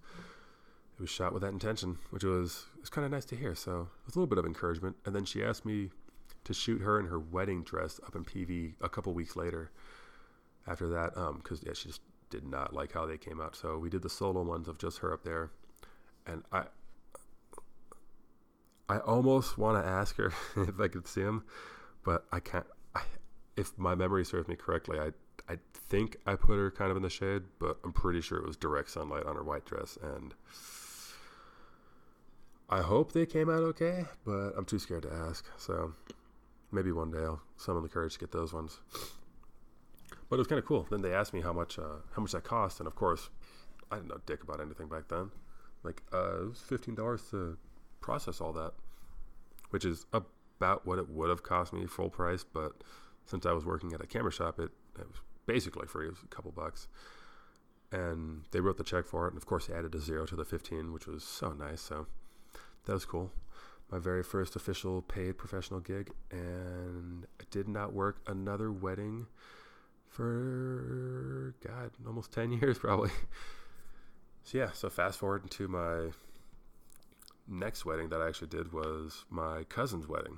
it 0.98 1.02
was 1.02 1.10
shot 1.10 1.32
with 1.32 1.42
that 1.44 1.54
intention, 1.54 1.98
which 2.10 2.26
was 2.26 2.66
it 2.76 2.82
was 2.82 2.90
kind 2.90 3.06
of 3.06 3.12
nice 3.12 3.26
to 3.26 3.36
hear. 3.36 3.56
So 3.56 3.88
it 4.02 4.06
was 4.08 4.16
a 4.16 4.20
little 4.20 4.28
bit 4.28 4.40
of 4.40 4.46
encouragement. 4.46 4.98
And 5.06 5.16
then 5.16 5.24
she 5.24 5.42
asked 5.42 5.66
me 5.66 5.90
to 6.50 6.54
shoot 6.56 6.82
her 6.82 7.00
in 7.00 7.06
her 7.06 7.20
wedding 7.20 7.62
dress 7.62 8.00
up 8.08 8.16
in 8.16 8.26
PV 8.26 8.74
a 8.82 8.90
couple 8.90 9.14
weeks 9.14 9.36
later. 9.36 9.70
After 10.66 10.88
that, 10.90 11.14
because 11.14 11.60
um, 11.60 11.66
yeah, 11.66 11.74
she 11.74 11.90
just 11.90 12.02
did 12.32 12.44
not 12.44 12.74
like 12.74 12.92
how 12.92 13.06
they 13.06 13.20
came 13.20 13.40
out. 13.40 13.56
So 13.56 13.78
we 13.78 13.88
did 13.88 14.02
the 14.02 14.10
solo 14.10 14.42
ones 14.42 14.68
of 14.68 14.80
just 14.80 14.98
her 15.00 15.14
up 15.14 15.24
there, 15.24 15.52
and 16.26 16.42
I 16.52 16.64
I 18.90 18.98
almost 18.98 19.60
want 19.60 19.84
to 19.84 19.88
ask 19.88 20.16
her 20.18 20.34
if 20.58 20.80
I 20.80 20.88
could 20.88 21.08
see 21.08 21.22
him, 21.22 21.44
but 22.04 22.26
I 22.32 22.40
can't. 22.40 22.66
I, 22.96 23.02
if 23.56 23.78
my 23.78 23.94
memory 23.94 24.26
serves 24.26 24.48
me 24.48 24.56
correctly, 24.56 25.00
I 25.00 25.12
I 25.48 25.60
think 25.74 26.18
I 26.26 26.36
put 26.36 26.58
her 26.58 26.72
kind 26.72 26.90
of 26.90 26.98
in 26.98 27.04
the 27.04 27.12
shade, 27.12 27.44
but 27.60 27.78
I'm 27.84 27.94
pretty 27.94 28.22
sure 28.22 28.40
it 28.40 28.46
was 28.46 28.58
direct 28.58 28.90
sunlight 28.90 29.26
on 29.26 29.36
her 29.36 29.44
white 29.44 29.66
dress, 29.66 30.00
and 30.02 30.34
I 32.70 32.82
hope 32.82 33.12
they 33.12 33.28
came 33.28 33.52
out 33.52 33.62
okay, 33.62 34.06
but 34.26 34.54
I'm 34.58 34.66
too 34.66 34.80
scared 34.80 35.04
to 35.04 35.14
ask. 35.14 35.46
So 35.58 35.94
maybe 36.72 36.92
one 36.92 37.12
day 37.12 37.20
I'll 37.20 37.42
summon 37.58 37.84
the 37.84 37.90
courage 37.90 38.14
to 38.14 38.20
get 38.20 38.32
those 38.32 38.54
ones. 38.54 38.80
But 40.30 40.36
it 40.36 40.40
was 40.40 40.48
kind 40.48 40.60
of 40.60 40.66
cool. 40.66 40.88
Then 40.90 41.02
they 41.02 41.14
asked 41.14 41.34
me 41.34 41.42
how 41.42 41.54
much 41.54 41.80
uh, 41.80 42.02
how 42.16 42.22
much 42.22 42.32
that 42.34 42.44
cost, 42.44 42.80
and 42.80 42.88
of 42.88 42.96
course, 42.96 43.30
I 43.92 43.96
didn't 43.96 44.10
know 44.10 44.20
dick 44.26 44.44
about 44.44 44.62
anything 44.62 44.88
back 44.88 45.08
then. 45.08 45.32
Like 45.84 46.04
uh, 46.14 46.42
it 46.44 46.50
was 46.50 46.60
fifteen 46.60 46.96
dollars 46.96 47.24
to 47.32 47.58
process 48.02 48.40
all 48.42 48.54
that, 48.54 48.74
which 49.72 49.86
is 49.86 50.06
about 50.14 50.86
what 50.86 51.00
it 51.00 51.10
would 51.10 51.30
have 51.30 51.44
cost 51.44 51.74
me 51.74 51.86
full 51.86 52.10
price. 52.10 52.44
But 52.44 52.74
since 53.26 53.46
I 53.46 53.52
was 53.54 53.66
working 53.66 53.94
at 53.94 54.02
a 54.02 54.08
camera 54.08 54.32
shop, 54.32 54.60
it, 54.60 54.72
it 55.00 55.08
was 55.08 55.22
basically 55.46 55.88
free. 55.88 56.08
It 56.08 56.12
was 56.12 56.24
a 56.24 56.36
couple 56.36 56.52
bucks. 56.52 56.88
And 57.92 58.44
they 58.52 58.60
wrote 58.60 58.78
the 58.78 58.84
check 58.84 59.06
for 59.06 59.26
it. 59.26 59.30
And 59.30 59.38
of 59.38 59.48
course, 59.48 59.68
they 59.68 59.74
added 59.74 59.96
a 59.96 60.00
zero 60.00 60.26
to 60.28 60.36
the 60.36 60.46
15, 60.46 60.94
which 60.94 61.08
was 61.08 61.24
so 61.24 61.54
nice. 61.54 61.82
So 61.82 62.06
that 62.86 62.94
was 62.94 63.06
cool. 63.06 63.32
My 63.92 63.98
very 63.98 64.24
first 64.24 64.56
official 64.56 65.02
paid 65.02 65.38
professional 65.38 65.80
gig. 65.80 66.12
And 66.32 67.26
I 67.40 67.44
did 67.50 67.68
not 67.68 67.94
work 67.94 68.22
another 68.28 68.72
wedding 68.72 69.28
for, 70.08 71.56
God, 71.66 71.92
almost 72.06 72.32
10 72.32 72.52
years 72.62 72.78
probably. 72.80 73.12
So 74.44 74.58
yeah, 74.58 74.72
so 74.72 74.90
fast 74.90 75.20
forward 75.20 75.50
to 75.52 75.68
my 75.68 76.10
next 77.48 77.86
wedding 77.86 78.10
that 78.10 78.22
I 78.22 78.28
actually 78.28 78.48
did 78.48 78.72
was 78.72 79.26
my 79.30 79.64
cousin's 79.66 80.08
wedding. 80.08 80.38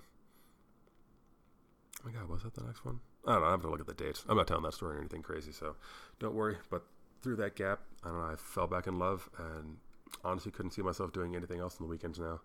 Oh 1.99 2.09
my 2.09 2.11
God, 2.11 2.29
was 2.29 2.43
that 2.43 2.53
the 2.53 2.63
next 2.63 2.85
one? 2.85 2.99
I 3.27 3.33
don't 3.33 3.41
know. 3.41 3.47
I 3.47 3.51
have 3.51 3.61
to 3.61 3.69
look 3.69 3.79
at 3.79 3.87
the 3.87 3.93
dates. 3.93 4.25
I'm 4.27 4.37
not 4.37 4.47
telling 4.47 4.63
that 4.63 4.73
story 4.73 4.95
or 4.95 4.99
anything 4.99 5.21
crazy, 5.21 5.51
so 5.51 5.75
don't 6.19 6.33
worry. 6.33 6.57
But 6.69 6.83
through 7.21 7.35
that 7.37 7.55
gap, 7.55 7.81
I 8.03 8.07
don't 8.07 8.19
know. 8.19 8.25
I 8.25 8.35
fell 8.35 8.65
back 8.65 8.87
in 8.87 8.97
love, 8.97 9.29
and 9.37 9.77
honestly 10.23 10.51
couldn't 10.51 10.71
see 10.71 10.81
myself 10.81 11.13
doing 11.13 11.35
anything 11.35 11.59
else 11.59 11.77
on 11.79 11.85
the 11.85 11.89
weekends 11.91 12.19
now. 12.19 12.41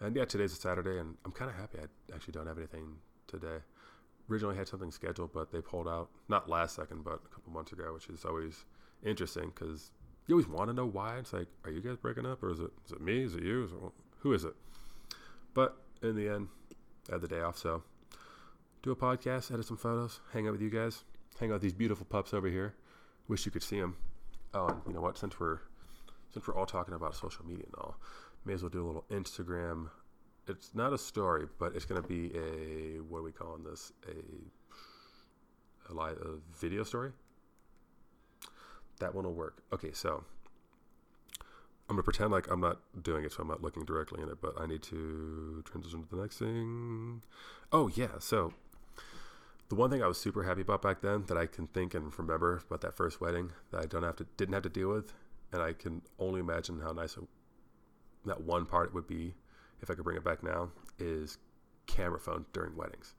And 0.00 0.14
yeah, 0.14 0.24
today's 0.24 0.52
a 0.52 0.56
Saturday, 0.56 0.98
and 0.98 1.16
I'm 1.24 1.32
kind 1.32 1.50
of 1.50 1.56
happy 1.56 1.78
I 1.78 2.14
actually 2.14 2.32
don't 2.32 2.46
have 2.46 2.58
anything 2.58 2.96
today. 3.26 3.58
Originally 4.30 4.56
had 4.56 4.68
something 4.68 4.90
scheduled, 4.90 5.32
but 5.32 5.50
they 5.50 5.60
pulled 5.60 5.88
out 5.88 6.10
not 6.28 6.48
last 6.48 6.76
second, 6.76 7.04
but 7.04 7.20
a 7.24 7.34
couple 7.34 7.52
months 7.52 7.72
ago, 7.72 7.94
which 7.94 8.08
is 8.08 8.24
always 8.24 8.64
interesting 9.04 9.52
because 9.54 9.90
you 10.26 10.34
always 10.34 10.48
want 10.48 10.68
to 10.68 10.74
know 10.74 10.86
why. 10.86 11.16
It's 11.18 11.32
like, 11.32 11.46
are 11.64 11.70
you 11.70 11.80
guys 11.80 11.96
breaking 11.96 12.26
up, 12.26 12.42
or 12.42 12.50
is 12.50 12.60
it 12.60 12.70
is 12.84 12.92
it 12.92 13.00
me? 13.00 13.22
Is 13.22 13.34
it 13.34 13.42
you? 13.42 13.64
Is 13.64 13.72
it, 13.72 13.78
who 14.18 14.32
is 14.32 14.44
it? 14.44 14.54
But 15.54 15.76
in 16.02 16.16
the 16.16 16.28
end, 16.28 16.48
I 17.08 17.12
had 17.12 17.20
the 17.22 17.28
day 17.28 17.40
off, 17.40 17.56
so 17.56 17.82
do 18.82 18.90
a 18.90 18.96
podcast, 18.96 19.52
edit 19.52 19.64
some 19.64 19.76
photos, 19.76 20.20
hang 20.32 20.46
out 20.46 20.52
with 20.52 20.60
you 20.60 20.70
guys, 20.70 21.04
hang 21.40 21.50
out 21.50 21.54
with 21.54 21.62
these 21.62 21.72
beautiful 21.72 22.06
pups 22.06 22.34
over 22.34 22.48
here. 22.48 22.74
Wish 23.28 23.46
you 23.46 23.52
could 23.52 23.62
see 23.62 23.80
them. 23.80 23.96
Oh, 24.52 24.66
and 24.66 24.80
you 24.86 24.92
know 24.92 25.00
what? 25.00 25.16
Since 25.16 25.40
we're 25.40 25.60
since 26.32 26.46
we're 26.46 26.54
all 26.54 26.66
talking 26.66 26.94
about 26.94 27.14
social 27.14 27.46
media 27.46 27.64
and 27.64 27.74
all, 27.76 27.96
may 28.46 28.54
as 28.54 28.62
well 28.62 28.70
do 28.70 28.84
a 28.84 28.86
little 28.86 29.04
Instagram. 29.10 29.90
It's 30.48 30.74
not 30.74 30.92
a 30.92 30.98
story, 30.98 31.46
but 31.58 31.74
it's 31.74 31.84
going 31.84 32.00
to 32.00 32.06
be 32.06 32.30
a 32.36 33.02
what 33.02 33.18
are 33.18 33.22
we 33.22 33.32
calling 33.32 33.64
this? 33.64 33.92
A 34.08 34.14
a, 35.90 35.94
live, 35.94 36.16
a 36.18 36.36
video 36.58 36.82
story. 36.82 37.12
That 39.00 39.14
one 39.14 39.24
will 39.24 39.34
work. 39.34 39.62
Okay, 39.72 39.92
so 39.92 40.24
I'm 41.88 41.96
gonna 41.96 42.02
pretend 42.02 42.32
like 42.32 42.50
I'm 42.50 42.60
not 42.60 42.78
doing 43.02 43.24
it, 43.24 43.32
so 43.32 43.42
I'm 43.42 43.48
not 43.48 43.62
looking 43.62 43.84
directly 43.84 44.22
in 44.22 44.28
it. 44.28 44.40
But 44.40 44.60
I 44.60 44.66
need 44.66 44.82
to 44.84 45.62
transition 45.64 46.02
to 46.02 46.16
the 46.16 46.22
next 46.22 46.38
thing. 46.38 47.22
Oh 47.72 47.88
yeah, 47.88 48.18
so 48.20 48.54
the 49.68 49.74
one 49.74 49.90
thing 49.90 50.02
I 50.02 50.06
was 50.06 50.18
super 50.18 50.44
happy 50.44 50.62
about 50.62 50.80
back 50.80 51.02
then 51.02 51.24
that 51.26 51.36
I 51.36 51.46
can 51.46 51.66
think 51.66 51.94
and 51.94 52.12
remember 52.18 52.62
about 52.66 52.80
that 52.80 52.96
first 52.96 53.20
wedding 53.20 53.50
that 53.70 53.82
I 53.82 53.86
don't 53.86 54.02
have 54.02 54.16
to 54.16 54.26
didn't 54.36 54.54
have 54.54 54.62
to 54.62 54.70
deal 54.70 54.88
with, 54.88 55.12
and 55.52 55.60
I 55.60 55.74
can 55.74 56.02
only 56.18 56.40
imagine 56.40 56.80
how 56.80 56.92
nice 56.92 57.18
that 58.26 58.40
one 58.42 58.66
part 58.66 58.88
it 58.88 58.94
would 58.94 59.06
be 59.06 59.34
if 59.80 59.90
I 59.90 59.94
could 59.94 60.04
bring 60.04 60.16
it 60.16 60.24
back 60.24 60.42
now 60.42 60.70
is 60.98 61.38
camera 61.86 62.18
phones 62.18 62.46
during 62.52 62.76
weddings. 62.76 63.14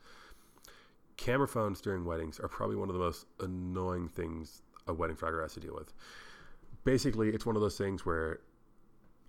Camera 1.17 1.47
phones 1.47 1.81
during 1.81 2.05
weddings 2.05 2.39
are 2.39 2.47
probably 2.47 2.75
one 2.75 2.89
of 2.89 2.93
the 2.93 3.01
most 3.01 3.25
annoying 3.39 4.07
things 4.07 4.61
a 4.87 4.93
wedding 4.93 5.15
photographer 5.15 5.43
has 5.43 5.53
to 5.53 5.59
deal 5.59 5.75
with. 5.75 5.93
Basically, 6.83 7.29
it's 7.29 7.45
one 7.45 7.55
of 7.55 7.61
those 7.61 7.77
things 7.77 8.05
where 8.05 8.39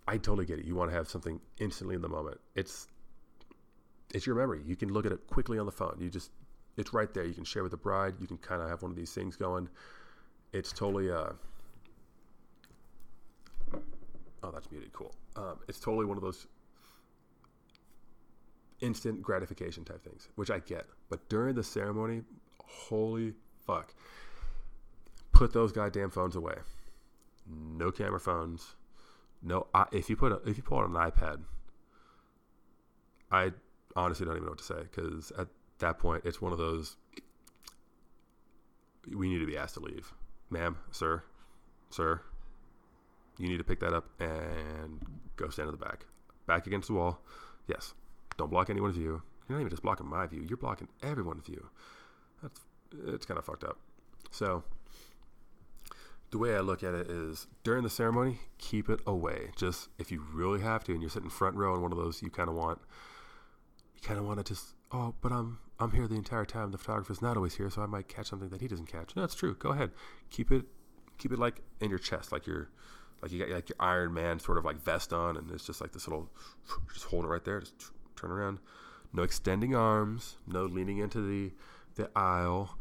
I 0.07 0.17
totally 0.17 0.47
get 0.47 0.59
it. 0.59 0.65
You 0.65 0.75
want 0.75 0.91
to 0.91 0.97
have 0.97 1.09
something 1.09 1.41
instantly 1.59 1.95
in 1.95 2.03
the 2.03 2.09
moment. 2.09 2.41
It's 2.55 2.89
it's 4.15 4.27
your 4.27 4.37
memory. 4.37 4.63
You 4.65 4.77
can 4.77 4.91
look 4.91 5.05
at 5.05 5.13
it 5.13 5.27
quickly 5.27 5.59
on 5.59 5.67
the 5.67 5.73
phone. 5.73 5.97
You 6.01 6.09
just 6.09 6.31
it's 6.77 6.93
right 6.93 7.13
there. 7.13 7.25
You 7.25 7.35
can 7.35 7.45
share 7.45 7.63
with 7.63 7.73
the 7.73 7.79
bride. 7.79 8.15
You 8.21 8.27
can 8.27 8.39
kind 8.39 8.63
of 8.63 8.69
have 8.69 8.83
one 8.83 8.91
of 8.91 8.97
these 8.97 9.13
things 9.13 9.37
going. 9.37 9.69
It's 10.53 10.73
totally 10.73 11.11
uh 11.11 11.33
oh 14.43 14.51
that's 14.51 14.71
muted. 14.71 14.93
Cool. 14.93 15.15
Um, 15.39 15.59
it's 15.69 15.79
totally 15.79 16.05
one 16.05 16.17
of 16.17 16.23
those 16.23 16.49
instant 18.81 19.23
gratification 19.23 19.85
type 19.85 20.03
things, 20.03 20.29
which 20.35 20.51
I 20.51 20.59
get. 20.59 20.87
But 21.09 21.29
during 21.29 21.55
the 21.55 21.63
ceremony, 21.63 22.23
holy 22.67 23.35
fuck 23.65 23.95
put 25.39 25.53
those 25.53 25.71
goddamn 25.71 26.11
phones 26.11 26.35
away. 26.35 26.57
No 27.49 27.93
camera 27.93 28.19
phones. 28.19 28.75
No, 29.41 29.69
I, 29.73 29.87
if 29.93 30.11
you 30.11 30.17
put 30.17 30.33
a, 30.33 30.41
if 30.45 30.57
you 30.57 30.65
pull 30.65 30.79
out 30.79 30.89
an 30.89 30.97
iPad, 30.97 31.43
I 33.31 33.53
honestly 33.95 34.27
don't 34.27 34.35
even 34.35 34.47
know 34.47 34.51
what 34.51 34.59
to 34.59 34.65
say 34.65 34.83
because 34.83 35.31
at 35.39 35.47
that 35.79 35.99
point 36.01 36.23
it's 36.25 36.43
one 36.43 36.51
of 36.51 36.59
those. 36.59 36.97
We 39.15 39.29
need 39.29 39.39
to 39.39 39.47
be 39.47 39.57
asked 39.57 39.75
to 39.75 39.81
leave, 39.81 40.13
ma'am, 40.51 40.77
sir, 40.91 41.23
sir. 41.91 42.21
You 43.39 43.49
need 43.49 43.59
to 43.59 43.65
pick 43.65 43.81
that 43.81 43.93
up 43.93 44.09
and 44.21 45.01
go 45.37 45.49
stand 45.49 45.69
in 45.69 45.73
the 45.73 45.85
back, 45.85 46.07
back 46.47 46.67
against 46.67 46.89
the 46.89 46.95
wall. 46.95 47.21
Yes, 47.67 47.95
don't 48.37 48.51
block 48.51 48.71
anyone's 48.71 48.97
view. 48.97 49.23
You're 49.49 49.57
not 49.57 49.61
even 49.61 49.71
just 49.71 49.83
blocking 49.83 50.07
my 50.07 50.27
view; 50.27 50.45
you're 50.47 50.59
blocking 50.59 50.89
everyone's 51.03 51.47
view. 51.47 51.69
That's 52.43 52.61
it's 53.07 53.27
kind 53.27 53.39
of 53.39 53.45
fucked 53.45 53.65
up. 53.65 53.79
So 54.31 54.65
the 56.31 56.39
way 56.39 56.55
I 56.55 56.61
look 56.61 56.83
at 56.83 56.95
it 56.95 57.11
is 57.11 57.47
during 57.65 57.83
the 57.83 57.91
ceremony, 57.91 58.41
keep 58.59 58.89
it 58.89 59.01
away. 59.07 59.51
Just 59.57 59.89
if 59.99 60.13
you 60.13 60.23
really 60.33 60.61
have 60.61 60.85
to, 60.85 60.93
and 60.93 61.01
you're 61.01 61.11
sitting 61.11 61.31
front 61.31 61.57
row 61.57 61.75
in 61.75 61.83
one 61.83 61.93
of 61.93 61.99
those, 61.99 62.23
you 62.23 62.31
kind 62.31 62.49
of 62.49 62.55
want, 62.55 62.79
you 63.95 64.03
kind 64.03 64.19
of 64.19 64.27
want 64.27 64.39
to 64.39 64.45
just, 64.45 64.75
oh, 64.93 65.15
but 65.21 65.33
I'm 65.33 65.59
I'm 65.79 65.93
here 65.93 66.07
the 66.07 66.17
entire 66.17 66.45
time. 66.45 66.71
The 66.71 66.79
photographer's 66.79 67.23
not 67.23 67.37
always 67.37 67.55
here, 67.55 67.71
so 67.71 67.83
I 67.83 67.87
might 67.87 68.09
catch 68.09 68.27
something 68.27 68.49
that 68.51 68.61
he 68.61 68.69
doesn't 68.69 68.87
catch. 68.87 69.15
No, 69.17 69.23
that's 69.23 69.35
true. 69.35 69.55
Go 69.55 69.71
ahead, 69.71 69.93
keep 70.31 70.51
it, 70.51 70.65
keep 71.19 71.33
it 71.33 71.39
like 71.39 71.63
in 71.81 71.89
your 71.89 71.99
chest, 71.99 72.33
like 72.33 72.47
you're, 72.47 72.69
like 73.23 73.33
you 73.33 73.39
got 73.39 73.51
like 73.51 73.69
your 73.69 73.77
Iron 73.81 74.15
Man 74.15 74.39
sort 74.39 74.59
of 74.59 74.65
like 74.65 74.83
vest 74.83 75.13
on, 75.13 75.37
and 75.37 75.51
it's 75.51 75.67
just 75.67 75.81
like 75.81 75.93
this 75.93 76.07
little, 76.07 76.31
just 76.93 77.07
hold 77.07 77.25
it 77.25 77.29
right 77.29 77.45
there. 77.45 77.61
Just 77.61 77.75
turn 78.17 78.31
around. 78.31 78.59
No 79.13 79.23
extending 79.23 79.75
arms. 79.75 80.37
No 80.47 80.65
leaning 80.65 80.99
into 80.99 81.21
the 81.21 81.53
the 81.95 82.11
aisle. 82.17 82.79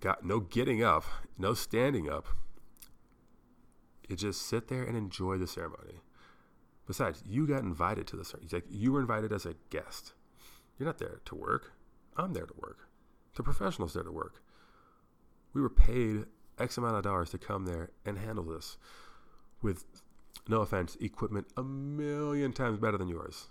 Got 0.00 0.24
no 0.24 0.40
getting 0.40 0.82
up. 0.82 1.04
No 1.38 1.54
standing 1.54 2.10
up 2.10 2.26
you 4.08 4.16
just 4.16 4.42
sit 4.42 4.68
there 4.68 4.84
and 4.84 4.96
enjoy 4.96 5.38
the 5.38 5.46
ceremony. 5.46 6.00
Besides, 6.86 7.22
you 7.26 7.46
got 7.46 7.62
invited 7.62 8.06
to 8.08 8.16
the 8.16 8.24
ceremony. 8.24 8.50
Like 8.52 8.64
you 8.70 8.92
were 8.92 9.00
invited 9.00 9.32
as 9.32 9.44
a 9.44 9.54
guest. 9.70 10.12
You're 10.78 10.86
not 10.86 10.98
there 10.98 11.20
to 11.24 11.34
work. 11.34 11.72
I'm 12.16 12.32
there 12.32 12.46
to 12.46 12.54
work. 12.56 12.88
The 13.34 13.42
professionals 13.42 13.94
there 13.94 14.04
to 14.04 14.12
work. 14.12 14.42
We 15.52 15.60
were 15.60 15.70
paid 15.70 16.26
X 16.58 16.78
amount 16.78 16.96
of 16.96 17.02
dollars 17.02 17.30
to 17.30 17.38
come 17.38 17.66
there 17.66 17.90
and 18.04 18.18
handle 18.18 18.44
this 18.44 18.78
with, 19.62 19.84
no 20.48 20.60
offense, 20.60 20.96
equipment 21.00 21.46
a 21.56 21.62
million 21.62 22.52
times 22.52 22.78
better 22.78 22.98
than 22.98 23.08
yours. 23.08 23.48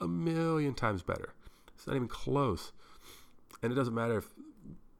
A 0.00 0.08
million 0.08 0.74
times 0.74 1.02
better. 1.02 1.34
It's 1.74 1.86
not 1.86 1.96
even 1.96 2.08
close. 2.08 2.72
And 3.62 3.72
it 3.72 3.76
doesn't 3.76 3.94
matter 3.94 4.18
if 4.18 4.28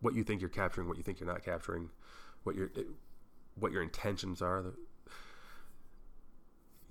what 0.00 0.14
you 0.14 0.24
think 0.24 0.40
you're 0.40 0.50
capturing, 0.50 0.88
what 0.88 0.96
you 0.96 1.02
think 1.02 1.20
you're 1.20 1.28
not 1.28 1.44
capturing, 1.44 1.90
what 2.42 2.56
your 2.56 2.70
what 3.56 3.72
your 3.72 3.82
intentions 3.82 4.40
are 4.40 4.74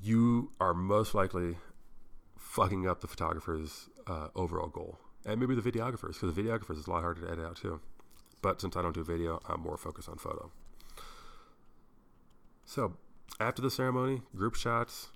you 0.01 0.51
are 0.59 0.73
most 0.73 1.13
likely 1.13 1.57
fucking 2.37 2.87
up 2.87 3.01
the 3.01 3.07
photographer's 3.07 3.89
uh, 4.07 4.27
overall 4.35 4.67
goal, 4.67 4.99
and 5.25 5.39
maybe 5.39 5.55
the 5.55 5.61
videographers, 5.61 6.13
because 6.13 6.33
the 6.33 6.41
videographers 6.41 6.77
is 6.77 6.87
a 6.87 6.89
lot 6.89 7.01
harder 7.01 7.21
to 7.21 7.31
edit 7.31 7.45
out 7.45 7.57
too. 7.57 7.79
But 8.41 8.61
since 8.61 8.77
I 8.77 8.81
don't 8.81 8.95
do 8.95 9.03
video, 9.03 9.41
I'm 9.47 9.61
more 9.61 9.77
focused 9.77 10.07
on 10.07 10.17
photo. 10.17 10.51
So 12.65 12.95
after 13.39 13.61
the 13.61 13.71
ceremony, 13.71 14.21
group 14.35 14.55
shots, 14.55 15.09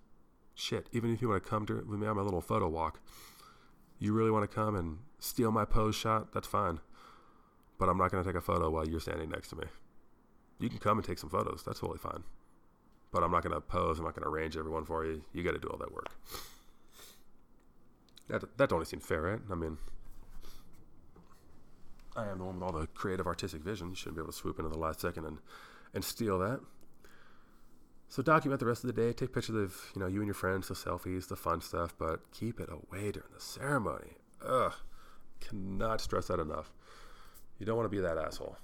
shit. 0.55 0.87
Even 0.91 1.13
if 1.13 1.21
you 1.21 1.29
want 1.29 1.43
to 1.43 1.49
come 1.49 1.65
to 1.67 1.85
with 1.87 1.99
me 1.99 2.07
on 2.07 2.15
my 2.15 2.21
little 2.21 2.41
photo 2.41 2.67
walk, 2.67 2.99
you 3.99 4.13
really 4.13 4.31
want 4.31 4.49
to 4.49 4.53
come 4.53 4.75
and 4.75 4.99
steal 5.19 5.51
my 5.51 5.65
pose 5.65 5.95
shot, 5.95 6.33
that's 6.33 6.47
fine. 6.47 6.79
But 7.79 7.89
I'm 7.89 7.97
not 7.97 8.11
going 8.11 8.23
to 8.23 8.29
take 8.29 8.37
a 8.37 8.41
photo 8.41 8.69
while 8.69 8.87
you're 8.87 8.99
standing 8.99 9.29
next 9.29 9.49
to 9.49 9.55
me. 9.55 9.65
You 10.59 10.69
can 10.69 10.79
come 10.79 10.97
and 10.97 11.05
take 11.05 11.19
some 11.19 11.29
photos. 11.29 11.63
That's 11.65 11.79
totally 11.79 11.99
fine 11.99 12.23
but 13.13 13.23
I'm 13.23 13.31
not 13.31 13.43
going 13.43 13.53
to 13.53 13.61
pose. 13.61 13.99
I'm 13.99 14.05
not 14.05 14.15
going 14.15 14.23
to 14.23 14.29
arrange 14.29 14.57
everyone 14.57 14.83
for 14.83 15.05
you. 15.05 15.23
You 15.31 15.43
got 15.43 15.51
to 15.51 15.59
do 15.59 15.69
all 15.69 15.77
that 15.77 15.93
work. 15.93 16.09
That 18.27 18.57
that 18.57 18.73
only 18.73 18.85
seems 18.85 19.05
fair, 19.05 19.21
right? 19.21 19.39
I 19.51 19.55
mean, 19.55 19.77
I 22.17 22.27
am 22.27 22.39
the 22.39 22.45
one 22.45 22.55
with 22.55 22.63
all 22.63 22.71
the 22.71 22.87
creative 22.87 23.27
artistic 23.27 23.61
vision. 23.61 23.89
You 23.89 23.95
shouldn't 23.95 24.15
be 24.15 24.21
able 24.21 24.31
to 24.31 24.37
swoop 24.37 24.59
in 24.59 24.65
at 24.65 24.71
the 24.71 24.79
last 24.79 24.99
second 24.99 25.25
and 25.25 25.37
and 25.93 26.03
steal 26.03 26.39
that. 26.39 26.59
So 28.13 28.21
document 28.21 28.59
the 28.59 28.67
rest 28.67 28.83
of 28.83 28.93
the 28.93 29.01
day. 29.01 29.11
Take 29.11 29.33
pictures 29.33 29.55
of 29.55 29.91
you 29.95 29.99
know 29.99 30.05
you 30.05 30.19
and 30.19 30.27
your 30.27 30.35
friends, 30.35 30.67
the 30.67 30.75
selfies, 30.75 31.29
the 31.29 31.35
fun 31.35 31.61
stuff, 31.61 31.95
but 31.97 32.19
keep 32.31 32.59
it 32.59 32.69
away 32.69 33.11
during 33.11 33.33
the 33.33 33.39
ceremony. 33.39 34.17
Ugh, 34.47 34.71
cannot 35.39 35.99
stress 35.99 36.27
that 36.27 36.39
enough. 36.39 36.71
You 37.57 37.65
don't 37.65 37.75
want 37.75 37.87
to 37.87 37.89
be 37.89 37.99
that 38.03 38.19
asshole. 38.19 38.57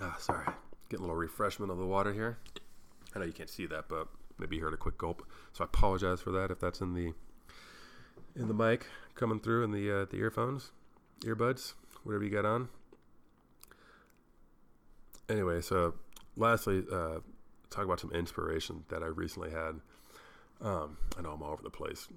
Ah, 0.00 0.16
sorry. 0.20 0.46
Getting 0.90 1.02
a 1.02 1.08
little 1.08 1.16
refreshment 1.16 1.72
of 1.72 1.78
the 1.78 1.86
water 1.86 2.12
here. 2.12 2.38
I 3.16 3.18
know 3.18 3.24
you 3.24 3.32
can't 3.32 3.50
see 3.50 3.66
that, 3.66 3.88
but 3.88 4.06
maybe 4.38 4.54
you 4.54 4.62
heard 4.62 4.74
a 4.74 4.76
quick 4.76 4.96
gulp. 4.96 5.26
So 5.54 5.64
I 5.64 5.66
apologize 5.66 6.20
for 6.20 6.30
that 6.30 6.52
if 6.52 6.60
that's 6.60 6.80
in 6.80 6.94
the 6.94 7.14
in 8.36 8.46
the 8.46 8.54
mic 8.54 8.86
coming 9.16 9.40
through 9.40 9.64
in 9.64 9.72
the 9.72 10.02
uh, 10.02 10.04
the 10.08 10.18
earphones, 10.18 10.70
earbuds, 11.22 11.72
whatever 12.04 12.22
you 12.22 12.30
got 12.30 12.44
on. 12.44 12.68
Anyway, 15.28 15.60
so 15.60 15.94
lastly, 16.36 16.84
uh, 16.90 17.18
talk 17.70 17.84
about 17.84 18.00
some 18.00 18.12
inspiration 18.12 18.84
that 18.88 19.02
I 19.02 19.06
recently 19.06 19.50
had. 19.50 19.80
Um, 20.60 20.96
I 21.16 21.22
know 21.22 21.32
I'm 21.32 21.42
all 21.42 21.52
over 21.52 21.62
the 21.62 21.70
place. 21.70 22.08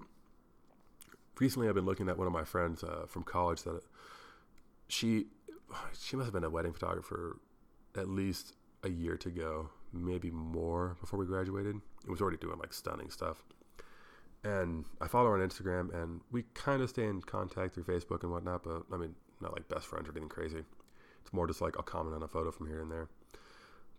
Recently, 1.40 1.68
I've 1.68 1.76
been 1.76 1.86
looking 1.86 2.10
at 2.10 2.18
one 2.18 2.28
of 2.28 2.34
my 2.34 2.44
friends 2.44 2.84
uh, 2.84 3.06
from 3.08 3.24
college 3.24 3.64
that 3.64 3.82
she 4.88 5.28
she 5.98 6.16
must 6.16 6.26
have 6.26 6.34
been 6.34 6.44
a 6.44 6.50
wedding 6.50 6.74
photographer 6.74 7.40
at 7.96 8.08
least 8.08 8.54
a 8.84 8.90
year 8.90 9.18
to 9.18 9.30
go, 9.30 9.70
maybe 9.94 10.32
more 10.32 10.98
before 11.00 11.20
we 11.20 11.26
graduated. 11.26 11.78
It 12.06 12.10
was 12.10 12.22
already 12.22 12.38
doing 12.38 12.60
like 12.60 12.74
stunning 12.74 13.10
stuff. 13.10 13.44
And 14.44 14.86
I 15.00 15.08
follow 15.08 15.30
her 15.30 15.42
on 15.42 15.48
Instagram, 15.48 15.94
and 15.94 16.22
we 16.32 16.44
kind 16.54 16.82
of 16.82 16.90
stay 16.90 17.06
in 17.06 17.22
contact 17.22 17.76
through 17.76 17.84
Facebook 17.84 18.24
and 18.24 18.32
whatnot. 18.32 18.64
But 18.64 18.84
I 18.92 18.98
mean, 18.98 19.16
not 19.40 19.54
like 19.54 19.68
best 19.70 19.86
friends 19.86 20.08
or 20.08 20.12
anything 20.12 20.30
crazy. 20.30 20.64
It's 21.32 21.36
more 21.36 21.48
just 21.48 21.62
like 21.62 21.78
I'll 21.78 21.84
comment 21.84 22.14
on 22.14 22.24
a 22.24 22.28
photo 22.28 22.52
from 22.52 22.68
here 22.68 22.82
and 22.82 22.92
there. 22.92 23.08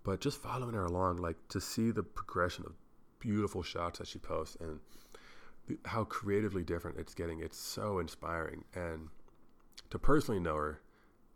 But 0.05 0.21
just 0.21 0.43
following 0.43 0.75
her 0.75 0.85
along, 0.85 1.17
like 1.17 1.37
to 1.49 1.61
see 1.61 1.91
the 1.91 2.03
progression 2.03 2.65
of 2.67 2.75
beautiful 3.21 3.63
shots 3.63 4.01
that 4.01 4.09
she 4.09 4.19
posts 4.19 4.57
and 4.61 4.81
how 5.87 6.05
creatively 6.05 6.63
different 6.63 6.99
it's 6.99 7.15
getting, 7.15 7.41
it's 7.41 7.57
so 7.57 8.01
inspiring. 8.01 8.65
And 8.75 9.09
to 9.91 9.99
personally 9.99 10.41
know 10.41 10.57
her 10.57 10.81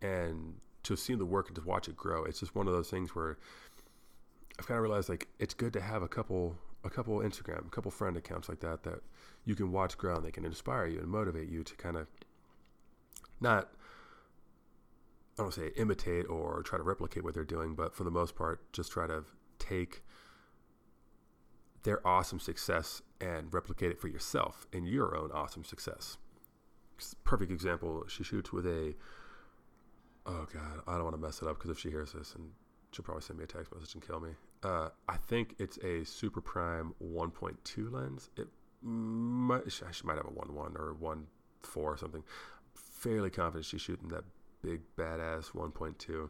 and 0.03 0.57
to 0.83 0.97
see 0.97 1.15
the 1.15 1.25
work 1.25 1.49
and 1.49 1.57
to 1.57 1.63
watch 1.63 1.89
it 1.89 1.97
grow. 1.97 2.25
It's 2.25 2.41
just 2.41 2.55
one 2.55 2.67
of 2.67 2.75
those 2.75 2.91
things 2.91 3.15
where 3.15 3.39
I've 4.59 4.67
kind 4.67 4.77
of 4.77 4.83
realized 4.83 5.09
like 5.09 5.29
it's 5.39 5.55
good 5.55 5.73
to 5.73 5.81
have 5.81 6.03
a 6.03 6.09
couple 6.09 6.59
a 6.85 6.91
couple 6.91 7.19
Instagram, 7.21 7.67
a 7.67 7.71
couple 7.71 7.91
friend 7.91 8.17
accounts 8.17 8.49
like 8.49 8.61
that 8.61 8.83
that 8.83 9.01
you 9.45 9.55
can 9.55 9.73
watch 9.73 9.97
grow 9.97 10.17
and 10.17 10.25
they 10.25 10.31
can 10.31 10.45
inspire 10.45 10.87
you 10.87 10.99
and 10.99 11.09
motivate 11.09 11.49
you 11.49 11.65
to 11.65 11.75
kind 11.77 11.97
of 11.97 12.07
not 13.41 13.71
I 15.39 15.43
don't 15.43 15.53
say 15.53 15.71
imitate 15.77 16.29
or 16.29 16.63
try 16.63 16.79
to 16.79 16.85
replicate 16.85 17.25
what 17.25 17.35
they're 17.35 17.45
doing, 17.45 17.75
but 17.75 17.95
for 17.95 18.05
the 18.05 18.11
most 18.11 18.35
part, 18.35 18.73
just 18.73 18.93
try 18.93 19.07
to 19.07 19.25
take 19.59 20.03
their 21.83 22.07
awesome 22.07 22.41
success 22.41 23.03
and 23.21 23.53
replicate 23.53 23.91
it 23.91 24.01
for 24.01 24.09
yourself 24.09 24.67
in 24.73 24.87
your 24.87 25.17
own 25.17 25.31
awesome 25.33 25.65
success. 25.65 26.17
Perfect 27.25 27.53
example, 27.53 28.05
she 28.09 28.25
shoots 28.25 28.53
with 28.53 28.67
a 28.67 28.95
oh 30.27 30.47
god, 30.53 30.81
I 30.87 30.95
don't 30.95 31.05
want 31.05 31.15
to 31.15 31.23
mess 31.23 31.41
it 31.43 31.49
up 31.49 31.57
because 31.59 31.71
if 31.71 31.79
she 31.79 31.91
hears 31.91 32.13
this 32.13 32.35
and 32.35 32.51
she'll 32.91 33.05
probably 33.05 33.23
send 33.23 33.39
me 33.39 33.45
a 33.45 33.47
text 33.47 33.73
message 33.75 33.95
and 33.95 34.07
kill 34.07 34.21
me. 34.21 34.31
Uh, 34.63 34.89
I 35.09 35.17
think 35.17 35.55
it's 35.59 35.77
a 35.79 36.05
Super 36.05 36.41
Prime 36.41 36.95
1.2 37.05 37.93
lens. 37.93 38.31
It 38.37 38.49
might, 38.83 39.71
she 39.71 39.85
might 40.05 40.17
have 40.17 40.27
a 40.27 40.31
1.1 40.31 40.77
or 40.77 40.97
1.4 41.01 41.77
or 41.77 41.97
something. 41.97 42.25
Fairly 42.75 43.31
confident 43.31 43.67
she's 43.67 43.83
shooting 43.83 44.09
that 44.09 44.25
big 44.67 44.81
badass 44.97 45.53
1.2, 45.53 46.29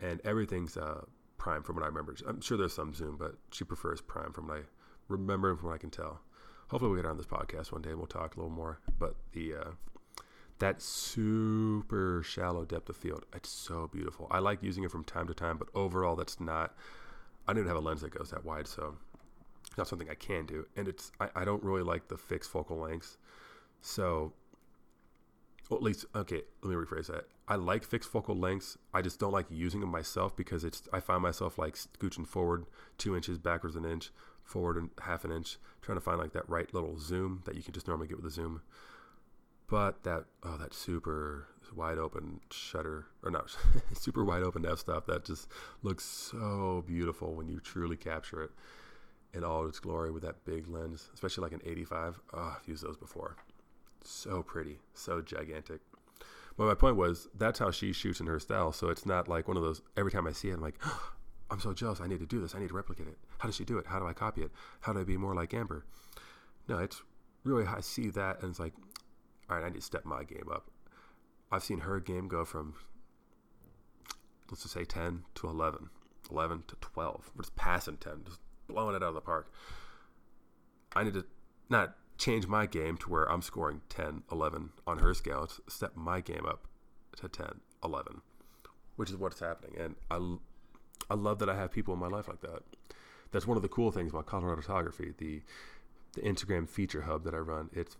and 0.00 0.20
everything's 0.24 0.76
uh, 0.76 1.00
prime 1.38 1.62
from 1.62 1.76
what 1.76 1.84
I 1.84 1.88
remember. 1.88 2.14
I'm 2.28 2.42
sure 2.42 2.58
there's 2.58 2.74
some 2.74 2.92
zoom, 2.92 3.16
but 3.18 3.36
she 3.50 3.64
prefers 3.64 4.02
prime 4.02 4.32
from 4.32 4.48
what 4.48 4.58
I 4.58 4.60
remember 5.08 5.50
and 5.50 5.58
from 5.58 5.68
what 5.68 5.74
I 5.74 5.78
can 5.78 5.90
tell. 5.90 6.20
Hopefully, 6.68 6.90
we 6.92 6.98
get 6.98 7.06
on 7.06 7.16
this 7.16 7.26
podcast 7.26 7.72
one 7.72 7.80
day 7.80 7.90
and 7.90 7.98
we'll 7.98 8.08
talk 8.08 8.36
a 8.36 8.40
little 8.40 8.54
more. 8.54 8.80
But 8.98 9.14
the 9.32 9.54
uh, 9.54 9.70
that 10.58 10.82
super 10.82 12.22
shallow 12.22 12.64
depth 12.66 12.90
of 12.90 12.96
field, 12.96 13.24
it's 13.34 13.48
so 13.48 13.88
beautiful. 13.90 14.26
I 14.30 14.40
like 14.40 14.62
using 14.62 14.84
it 14.84 14.90
from 14.90 15.04
time 15.04 15.26
to 15.28 15.34
time, 15.34 15.56
but 15.56 15.68
overall, 15.74 16.14
that's 16.14 16.38
not. 16.38 16.74
I 17.48 17.52
don't 17.52 17.60
even 17.60 17.68
have 17.68 17.82
a 17.82 17.86
lens 17.86 18.02
that 18.02 18.10
goes 18.10 18.30
that 18.30 18.44
wide, 18.44 18.66
so 18.66 18.96
not 19.78 19.88
something 19.88 20.10
I 20.10 20.14
can 20.14 20.44
do. 20.44 20.66
And 20.76 20.88
it's 20.88 21.10
I, 21.20 21.30
I 21.36 21.44
don't 21.46 21.62
really 21.62 21.82
like 21.82 22.08
the 22.08 22.18
fixed 22.18 22.50
focal 22.50 22.76
lengths, 22.76 23.16
so 23.80 24.34
well, 25.68 25.78
at 25.78 25.82
least 25.82 26.04
okay. 26.14 26.42
Let 26.62 26.70
me 26.70 26.76
rephrase 26.76 27.06
that. 27.08 27.24
I 27.48 27.56
like 27.56 27.84
fixed 27.84 28.10
focal 28.10 28.36
lengths. 28.36 28.78
I 28.94 29.02
just 29.02 29.18
don't 29.18 29.32
like 29.32 29.46
using 29.50 29.80
them 29.80 29.90
myself 29.90 30.36
because 30.36 30.64
it's. 30.64 30.82
I 30.92 31.00
find 31.00 31.22
myself 31.22 31.58
like 31.58 31.74
scooching 31.74 32.26
forward 32.26 32.66
two 32.98 33.16
inches, 33.16 33.38
backwards 33.38 33.76
an 33.76 33.84
inch, 33.84 34.10
forward 34.44 34.76
and 34.76 34.90
half 35.02 35.24
an 35.24 35.32
inch, 35.32 35.58
trying 35.82 35.96
to 35.96 36.02
find 36.02 36.18
like 36.18 36.32
that 36.32 36.48
right 36.48 36.72
little 36.72 36.98
zoom 36.98 37.42
that 37.46 37.56
you 37.56 37.62
can 37.62 37.74
just 37.74 37.88
normally 37.88 38.06
get 38.06 38.16
with 38.16 38.26
a 38.26 38.30
zoom. 38.30 38.62
But 39.68 40.04
that 40.04 40.26
oh 40.44 40.56
that 40.56 40.72
super 40.72 41.48
wide 41.74 41.98
open 41.98 42.40
shutter 42.50 43.06
or 43.24 43.30
not 43.30 43.54
super 43.92 44.24
wide 44.24 44.44
open 44.44 44.64
f 44.64 44.78
stop 44.78 45.06
that 45.08 45.24
just 45.24 45.48
looks 45.82 46.04
so 46.04 46.84
beautiful 46.86 47.34
when 47.34 47.48
you 47.48 47.58
truly 47.58 47.96
capture 47.96 48.40
it 48.40 48.52
in 49.34 49.42
all 49.42 49.66
its 49.66 49.80
glory 49.80 50.12
with 50.12 50.22
that 50.22 50.44
big 50.44 50.68
lens, 50.68 51.10
especially 51.12 51.42
like 51.42 51.52
an 51.52 51.60
85. 51.64 52.20
Oh, 52.32 52.56
I've 52.56 52.68
used 52.68 52.84
those 52.84 52.96
before 52.96 53.36
so 54.10 54.42
pretty, 54.42 54.78
so 54.94 55.20
gigantic. 55.20 55.80
But 56.56 56.66
my 56.66 56.74
point 56.74 56.96
was 56.96 57.28
that's 57.36 57.58
how 57.58 57.70
she 57.70 57.92
shoots 57.92 58.20
in 58.20 58.26
her 58.26 58.40
style. 58.40 58.72
So 58.72 58.88
it's 58.88 59.06
not 59.06 59.28
like 59.28 59.48
one 59.48 59.56
of 59.56 59.62
those. 59.62 59.82
Every 59.96 60.10
time 60.10 60.26
I 60.26 60.32
see 60.32 60.48
it, 60.48 60.54
I'm 60.54 60.60
like, 60.60 60.78
oh, 60.84 61.12
I'm 61.50 61.60
so 61.60 61.72
jealous. 61.72 62.00
I 62.00 62.08
need 62.08 62.18
to 62.20 62.26
do 62.26 62.40
this. 62.40 62.54
I 62.54 62.58
need 62.58 62.68
to 62.68 62.74
replicate 62.74 63.06
it. 63.06 63.18
How 63.38 63.48
does 63.48 63.56
she 63.56 63.64
do 63.64 63.78
it? 63.78 63.86
How 63.86 64.00
do 64.00 64.06
I 64.06 64.12
copy 64.12 64.42
it? 64.42 64.50
How 64.80 64.92
do 64.92 65.00
I 65.00 65.04
be 65.04 65.16
more 65.16 65.34
like 65.34 65.54
Amber? 65.54 65.84
No, 66.68 66.78
it's 66.78 67.02
really 67.44 67.64
I 67.64 67.80
see 67.80 68.10
that 68.10 68.42
and 68.42 68.50
it's 68.50 68.58
like, 68.58 68.72
all 69.48 69.56
right, 69.56 69.64
I 69.64 69.68
need 69.68 69.76
to 69.76 69.82
step 69.82 70.04
my 70.04 70.24
game 70.24 70.48
up. 70.52 70.70
I've 71.52 71.62
seen 71.62 71.80
her 71.80 72.00
game 72.00 72.26
go 72.26 72.44
from 72.44 72.74
let's 74.50 74.62
just 74.62 74.74
say 74.74 74.84
10 74.84 75.22
to 75.36 75.48
11, 75.48 75.88
11 76.30 76.64
to 76.68 76.76
12. 76.76 77.30
We're 77.34 77.42
just 77.42 77.56
passing 77.56 77.96
10, 77.96 78.24
just 78.26 78.40
blowing 78.68 78.96
it 78.96 79.02
out 79.02 79.10
of 79.10 79.14
the 79.14 79.20
park. 79.20 79.52
I 80.94 81.04
need 81.04 81.14
to 81.14 81.24
not 81.68 81.96
change 82.18 82.46
my 82.46 82.66
game 82.66 82.96
to 82.98 83.10
where 83.10 83.30
I'm 83.30 83.42
scoring 83.42 83.82
10, 83.88 84.22
11 84.30 84.70
on 84.86 84.98
her 84.98 85.14
scale. 85.14 85.44
It's 85.44 85.60
step 85.68 85.92
my 85.96 86.20
game 86.20 86.46
up 86.46 86.66
to 87.20 87.28
10, 87.28 87.60
11, 87.84 88.20
which 88.96 89.10
is 89.10 89.16
what's 89.16 89.40
happening. 89.40 89.78
And 89.78 89.94
I, 90.10 90.36
I 91.10 91.14
love 91.14 91.38
that 91.40 91.48
I 91.48 91.56
have 91.56 91.70
people 91.70 91.94
in 91.94 92.00
my 92.00 92.08
life 92.08 92.28
like 92.28 92.40
that. 92.40 92.62
That's 93.32 93.46
one 93.46 93.56
of 93.56 93.62
the 93.62 93.68
cool 93.68 93.90
things 93.90 94.12
about 94.12 94.26
Coloradotography, 94.26 95.16
the 95.18 95.42
the 96.16 96.22
Instagram 96.22 96.68
feature 96.68 97.02
hub 97.02 97.22
that 97.24 97.34
I 97.34 97.38
run. 97.38 97.70
It's 97.72 97.96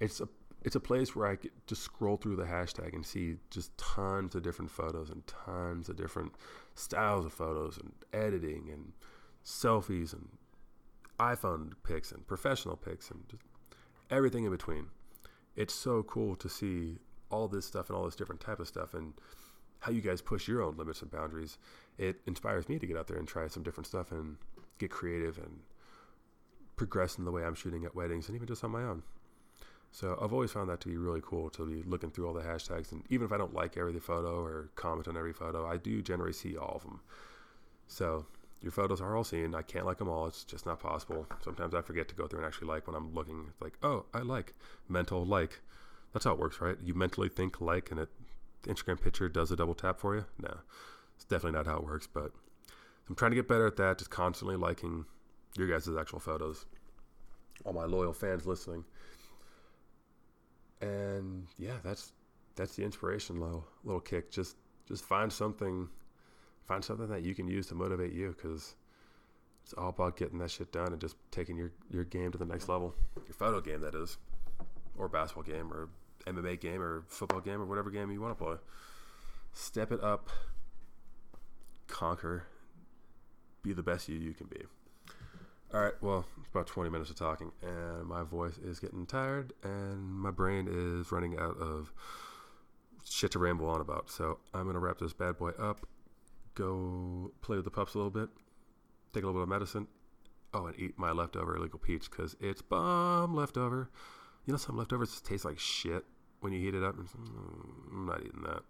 it's 0.00 0.20
a 0.20 0.28
it's 0.62 0.76
a 0.76 0.80
place 0.80 1.14
where 1.14 1.28
I 1.28 1.36
get 1.36 1.52
just 1.66 1.82
scroll 1.82 2.16
through 2.16 2.36
the 2.36 2.44
hashtag 2.44 2.92
and 2.92 3.06
see 3.06 3.36
just 3.50 3.76
tons 3.78 4.34
of 4.34 4.42
different 4.42 4.70
photos 4.70 5.10
and 5.10 5.22
tons 5.26 5.88
of 5.88 5.96
different 5.96 6.32
styles 6.74 7.24
of 7.24 7.32
photos 7.32 7.78
and 7.78 7.92
editing 8.12 8.68
and 8.72 8.92
selfies 9.44 10.12
and 10.12 10.28
iPhone 11.18 11.72
pics 11.82 12.12
and 12.12 12.26
professional 12.26 12.76
pics 12.76 13.10
and 13.10 13.20
just 13.28 13.42
everything 14.10 14.44
in 14.44 14.50
between. 14.50 14.86
It's 15.56 15.74
so 15.74 16.02
cool 16.02 16.36
to 16.36 16.48
see 16.48 16.98
all 17.30 17.48
this 17.48 17.66
stuff 17.66 17.88
and 17.88 17.96
all 17.96 18.04
this 18.04 18.16
different 18.16 18.40
type 18.40 18.60
of 18.60 18.68
stuff 18.68 18.94
and 18.94 19.14
how 19.80 19.92
you 19.92 20.00
guys 20.00 20.20
push 20.20 20.48
your 20.48 20.62
own 20.62 20.76
limits 20.76 21.02
and 21.02 21.10
boundaries. 21.10 21.58
It 21.98 22.20
inspires 22.26 22.68
me 22.68 22.78
to 22.78 22.86
get 22.86 22.96
out 22.96 23.06
there 23.06 23.18
and 23.18 23.26
try 23.26 23.46
some 23.48 23.62
different 23.62 23.86
stuff 23.86 24.12
and 24.12 24.36
get 24.78 24.90
creative 24.90 25.38
and 25.38 25.60
progress 26.76 27.18
in 27.18 27.24
the 27.24 27.32
way 27.32 27.44
I'm 27.44 27.54
shooting 27.54 27.84
at 27.84 27.94
weddings 27.94 28.28
and 28.28 28.36
even 28.36 28.46
just 28.46 28.64
on 28.64 28.70
my 28.70 28.82
own. 28.82 29.02
So 29.92 30.18
I've 30.20 30.32
always 30.32 30.52
found 30.52 30.68
that 30.68 30.80
to 30.80 30.88
be 30.88 30.96
really 30.96 31.22
cool 31.24 31.48
to 31.50 31.66
be 31.66 31.82
looking 31.88 32.10
through 32.10 32.26
all 32.26 32.34
the 32.34 32.42
hashtags 32.42 32.92
and 32.92 33.02
even 33.08 33.24
if 33.24 33.32
I 33.32 33.38
don't 33.38 33.54
like 33.54 33.76
every 33.76 33.98
photo 33.98 34.42
or 34.42 34.70
comment 34.74 35.08
on 35.08 35.16
every 35.16 35.32
photo, 35.32 35.66
I 35.66 35.78
do 35.78 36.02
generally 36.02 36.34
see 36.34 36.56
all 36.56 36.74
of 36.76 36.82
them. 36.82 37.00
So 37.86 38.26
your 38.66 38.72
photos 38.72 39.00
are 39.00 39.16
all 39.16 39.22
seen. 39.22 39.54
I 39.54 39.62
can't 39.62 39.86
like 39.86 39.98
them 39.98 40.08
all. 40.08 40.26
It's 40.26 40.42
just 40.42 40.66
not 40.66 40.80
possible. 40.80 41.24
Sometimes 41.40 41.72
I 41.72 41.82
forget 41.82 42.08
to 42.08 42.16
go 42.16 42.26
through 42.26 42.40
and 42.40 42.46
actually 42.46 42.66
like 42.66 42.88
when 42.88 42.96
I'm 42.96 43.14
looking. 43.14 43.46
It's 43.48 43.62
like, 43.62 43.74
oh, 43.80 44.06
I 44.12 44.22
like 44.22 44.54
mental 44.88 45.24
like. 45.24 45.60
That's 46.12 46.24
how 46.24 46.32
it 46.32 46.40
works, 46.40 46.60
right? 46.60 46.76
You 46.82 46.92
mentally 46.92 47.28
think 47.28 47.60
like, 47.60 47.92
and 47.92 48.00
it 48.00 48.08
the 48.62 48.74
Instagram 48.74 49.00
picture 49.00 49.28
does 49.28 49.52
a 49.52 49.56
double 49.56 49.76
tap 49.76 50.00
for 50.00 50.16
you. 50.16 50.24
No, 50.42 50.52
it's 51.14 51.24
definitely 51.24 51.56
not 51.56 51.66
how 51.66 51.76
it 51.76 51.84
works. 51.84 52.08
But 52.12 52.32
I'm 53.08 53.14
trying 53.14 53.30
to 53.30 53.36
get 53.36 53.46
better 53.46 53.68
at 53.68 53.76
that. 53.76 53.98
Just 53.98 54.10
constantly 54.10 54.56
liking 54.56 55.04
your 55.56 55.68
guys' 55.68 55.88
actual 55.96 56.18
photos. 56.18 56.66
All 57.64 57.72
my 57.72 57.84
loyal 57.84 58.12
fans 58.12 58.46
listening. 58.46 58.84
And 60.80 61.46
yeah, 61.56 61.76
that's 61.84 62.10
that's 62.56 62.74
the 62.74 62.82
inspiration 62.82 63.38
little 63.38 63.64
little 63.84 64.00
kick. 64.00 64.32
Just 64.32 64.56
just 64.88 65.04
find 65.04 65.32
something 65.32 65.88
find 66.66 66.84
something 66.84 67.08
that 67.08 67.22
you 67.22 67.34
can 67.34 67.48
use 67.48 67.66
to 67.68 67.74
motivate 67.74 68.12
you 68.12 68.34
because 68.36 68.74
it's 69.62 69.72
all 69.74 69.88
about 69.88 70.16
getting 70.16 70.38
that 70.38 70.50
shit 70.50 70.72
done 70.72 70.92
and 70.92 71.00
just 71.00 71.16
taking 71.30 71.56
your, 71.56 71.72
your 71.90 72.04
game 72.04 72.32
to 72.32 72.38
the 72.38 72.44
next 72.44 72.68
level. 72.68 72.94
Your 73.26 73.34
photo 73.34 73.60
game, 73.60 73.80
that 73.80 73.94
is, 73.94 74.18
or 74.96 75.08
basketball 75.08 75.42
game, 75.42 75.72
or 75.72 75.88
MMA 76.26 76.60
game, 76.60 76.80
or 76.80 77.04
football 77.08 77.40
game, 77.40 77.60
or 77.60 77.66
whatever 77.66 77.90
game 77.90 78.10
you 78.10 78.20
want 78.20 78.36
to 78.36 78.44
play. 78.44 78.56
Step 79.52 79.90
it 79.90 80.02
up, 80.02 80.28
conquer, 81.86 82.44
be 83.62 83.72
the 83.72 83.82
best 83.82 84.08
you 84.08 84.16
you 84.16 84.34
can 84.34 84.46
be. 84.46 84.62
All 85.74 85.80
right, 85.80 85.94
well, 86.00 86.24
it's 86.38 86.48
about 86.48 86.68
20 86.68 86.90
minutes 86.90 87.10
of 87.10 87.16
talking, 87.16 87.50
and 87.62 88.06
my 88.06 88.22
voice 88.22 88.58
is 88.58 88.78
getting 88.78 89.04
tired, 89.04 89.52
and 89.64 90.14
my 90.14 90.30
brain 90.30 90.68
is 90.70 91.10
running 91.10 91.36
out 91.38 91.56
of 91.58 91.92
shit 93.04 93.32
to 93.32 93.38
ramble 93.38 93.68
on 93.68 93.80
about. 93.80 94.10
So 94.10 94.38
I'm 94.54 94.62
going 94.62 94.74
to 94.74 94.80
wrap 94.80 94.98
this 94.98 95.12
bad 95.12 95.38
boy 95.38 95.50
up 95.58 95.86
go 96.56 97.30
play 97.42 97.56
with 97.56 97.64
the 97.64 97.70
pups 97.70 97.94
a 97.94 97.98
little 97.98 98.10
bit, 98.10 98.28
take 99.12 99.22
a 99.22 99.26
little 99.26 99.40
bit 99.40 99.44
of 99.44 99.48
medicine. 99.48 99.86
Oh, 100.52 100.66
and 100.66 100.78
eat 100.78 100.98
my 100.98 101.12
leftover 101.12 101.56
Illegal 101.56 101.78
Pete's 101.78 102.08
because 102.08 102.34
it's 102.40 102.62
bomb 102.62 103.34
leftover. 103.34 103.90
You 104.46 104.52
know, 104.52 104.56
some 104.56 104.76
leftovers 104.76 105.20
taste 105.20 105.44
like 105.44 105.58
shit 105.58 106.04
when 106.40 106.52
you 106.52 106.60
heat 106.60 106.74
it 106.74 106.82
up. 106.82 106.96
Mm, 106.96 107.92
I'm 107.92 108.06
not 108.06 108.20
eating 108.20 108.42
that. 108.42 108.62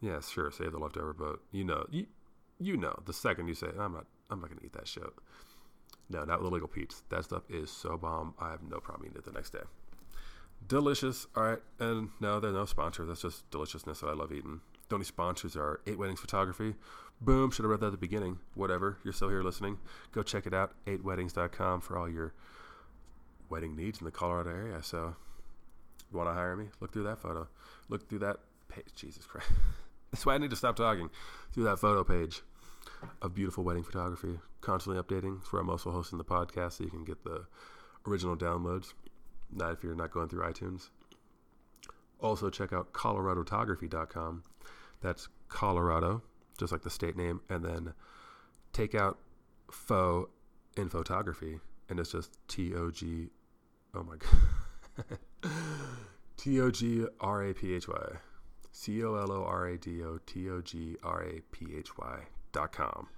Yeah, 0.00 0.20
sure, 0.20 0.50
save 0.50 0.72
the 0.72 0.78
leftover, 0.78 1.12
but 1.12 1.40
you 1.50 1.64
know, 1.64 1.86
you, 1.90 2.06
you 2.60 2.76
know, 2.76 2.94
the 3.06 3.12
second 3.12 3.48
you 3.48 3.54
say, 3.54 3.68
I'm 3.78 3.92
not, 3.92 4.06
I'm 4.30 4.40
not 4.40 4.50
gonna 4.50 4.60
eat 4.64 4.74
that 4.74 4.86
shit. 4.86 5.04
No, 6.10 6.24
not 6.24 6.40
with 6.40 6.50
Illegal 6.50 6.68
Pete's. 6.68 7.02
That 7.08 7.24
stuff 7.24 7.42
is 7.48 7.70
so 7.70 7.96
bomb. 7.96 8.34
I 8.38 8.50
have 8.50 8.62
no 8.62 8.78
problem 8.78 9.06
eating 9.06 9.18
it 9.18 9.24
the 9.24 9.32
next 9.32 9.50
day. 9.50 9.62
Delicious. 10.68 11.26
All 11.34 11.44
right, 11.44 11.62
and 11.80 12.10
no, 12.20 12.38
they're 12.40 12.52
no 12.52 12.66
sponsor. 12.66 13.04
That's 13.04 13.22
just 13.22 13.50
deliciousness 13.50 14.00
that 14.00 14.08
I 14.08 14.12
love 14.12 14.32
eating. 14.32 14.60
Only 14.92 15.04
sponsors 15.04 15.56
are 15.56 15.80
Eight 15.86 15.98
Weddings 15.98 16.20
Photography. 16.20 16.74
Boom, 17.20 17.50
should 17.50 17.64
have 17.64 17.70
read 17.70 17.80
that 17.80 17.86
at 17.86 17.92
the 17.92 17.98
beginning. 17.98 18.38
Whatever, 18.54 18.98
you're 19.02 19.12
still 19.12 19.28
here 19.28 19.42
listening. 19.42 19.78
Go 20.12 20.22
check 20.22 20.46
it 20.46 20.54
out, 20.54 20.72
eightweddings.com 20.86 21.80
for 21.80 21.98
all 21.98 22.08
your 22.08 22.34
wedding 23.48 23.74
needs 23.74 24.00
in 24.00 24.04
the 24.04 24.10
Colorado 24.10 24.50
area. 24.50 24.82
So, 24.82 25.16
you 26.12 26.18
want 26.18 26.28
to 26.28 26.34
hire 26.34 26.56
me? 26.56 26.66
Look 26.80 26.92
through 26.92 27.04
that 27.04 27.18
photo. 27.18 27.48
Look 27.88 28.08
through 28.08 28.20
that 28.20 28.38
page. 28.68 28.84
Jesus 28.94 29.26
Christ. 29.26 29.50
That's 30.12 30.26
why 30.26 30.34
I 30.34 30.38
need 30.38 30.50
to 30.50 30.56
stop 30.56 30.76
talking. 30.76 31.10
Through 31.52 31.64
that 31.64 31.78
photo 31.78 32.04
page 32.04 32.42
of 33.22 33.34
beautiful 33.34 33.64
wedding 33.64 33.82
photography. 33.82 34.38
Constantly 34.60 35.02
updating. 35.02 35.40
It's 35.40 35.52
where 35.52 35.62
I'm 35.62 35.70
also 35.70 35.90
hosting 35.90 36.18
the 36.18 36.24
podcast 36.24 36.74
so 36.74 36.84
you 36.84 36.90
can 36.90 37.04
get 37.04 37.24
the 37.24 37.46
original 38.06 38.36
downloads. 38.36 38.92
Not 39.52 39.72
if 39.72 39.82
you're 39.82 39.94
not 39.94 40.10
going 40.10 40.28
through 40.28 40.42
iTunes. 40.44 40.90
Also, 42.20 42.48
check 42.48 42.72
out 42.72 42.92
coloradotography.com 42.92 44.44
That's 45.04 45.28
Colorado, 45.48 46.22
just 46.58 46.72
like 46.72 46.80
the 46.80 46.88
state 46.88 47.14
name, 47.14 47.42
and 47.50 47.62
then 47.62 47.92
take 48.72 48.94
out 48.94 49.18
faux 49.70 50.30
in 50.78 50.88
photography, 50.88 51.60
and 51.90 52.00
it's 52.00 52.10
just 52.10 52.38
T 52.48 52.74
O 52.74 52.90
G. 52.90 53.28
Oh 53.94 54.02
my 54.02 54.16
god. 54.16 55.18
T 56.38 56.58
O 56.58 56.70
G 56.70 57.04
R 57.20 57.44
A 57.44 57.52
P 57.52 57.74
H 57.74 57.86
Y. 57.86 58.12
C 58.72 59.04
O 59.04 59.16
L 59.16 59.30
O 59.30 59.44
R 59.44 59.66
A 59.66 59.76
D 59.76 60.02
O 60.02 60.18
T 60.24 60.48
O 60.48 60.62
G 60.62 60.96
R 61.02 61.22
A 61.22 61.40
P 61.52 61.66
H 61.76 61.98
Y 61.98 62.20
dot 62.52 62.72
com. 62.72 63.08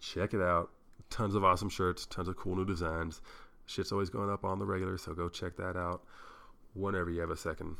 Check 0.00 0.34
it 0.34 0.42
out. 0.42 0.70
Tons 1.10 1.36
of 1.36 1.44
awesome 1.44 1.68
shirts, 1.68 2.06
tons 2.06 2.26
of 2.26 2.36
cool 2.36 2.56
new 2.56 2.64
designs. 2.64 3.22
Shit's 3.66 3.92
always 3.92 4.10
going 4.10 4.30
up 4.30 4.44
on 4.44 4.58
the 4.58 4.66
regular, 4.66 4.98
so 4.98 5.14
go 5.14 5.28
check 5.28 5.56
that 5.58 5.76
out 5.76 6.02
whenever 6.72 7.08
you 7.08 7.20
have 7.20 7.30
a 7.30 7.36
second. 7.36 7.76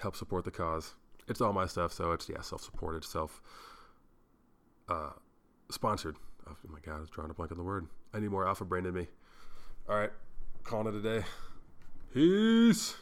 Help 0.00 0.16
support 0.16 0.46
the 0.46 0.50
cause. 0.50 0.94
It's 1.28 1.40
all 1.40 1.52
my 1.52 1.66
stuff, 1.66 1.92
so 1.92 2.12
it's 2.12 2.28
yeah, 2.28 2.40
self 2.40 2.62
supported, 2.62 3.04
self 3.04 3.42
uh, 4.88 5.10
sponsored. 5.70 6.16
Oh 6.48 6.56
my 6.68 6.78
god, 6.80 6.96
I 6.96 7.00
was 7.00 7.10
drawing 7.10 7.30
a 7.30 7.34
blank 7.34 7.52
on 7.52 7.58
the 7.58 7.64
word. 7.64 7.86
I 8.14 8.20
need 8.20 8.30
more 8.30 8.46
alpha 8.46 8.64
brain 8.64 8.86
in 8.86 8.94
me. 8.94 9.08
All 9.88 9.96
right, 9.96 10.10
calling 10.64 10.86
it 10.86 10.94
a 10.94 11.02
day. 11.02 11.26
Peace. 12.12 12.94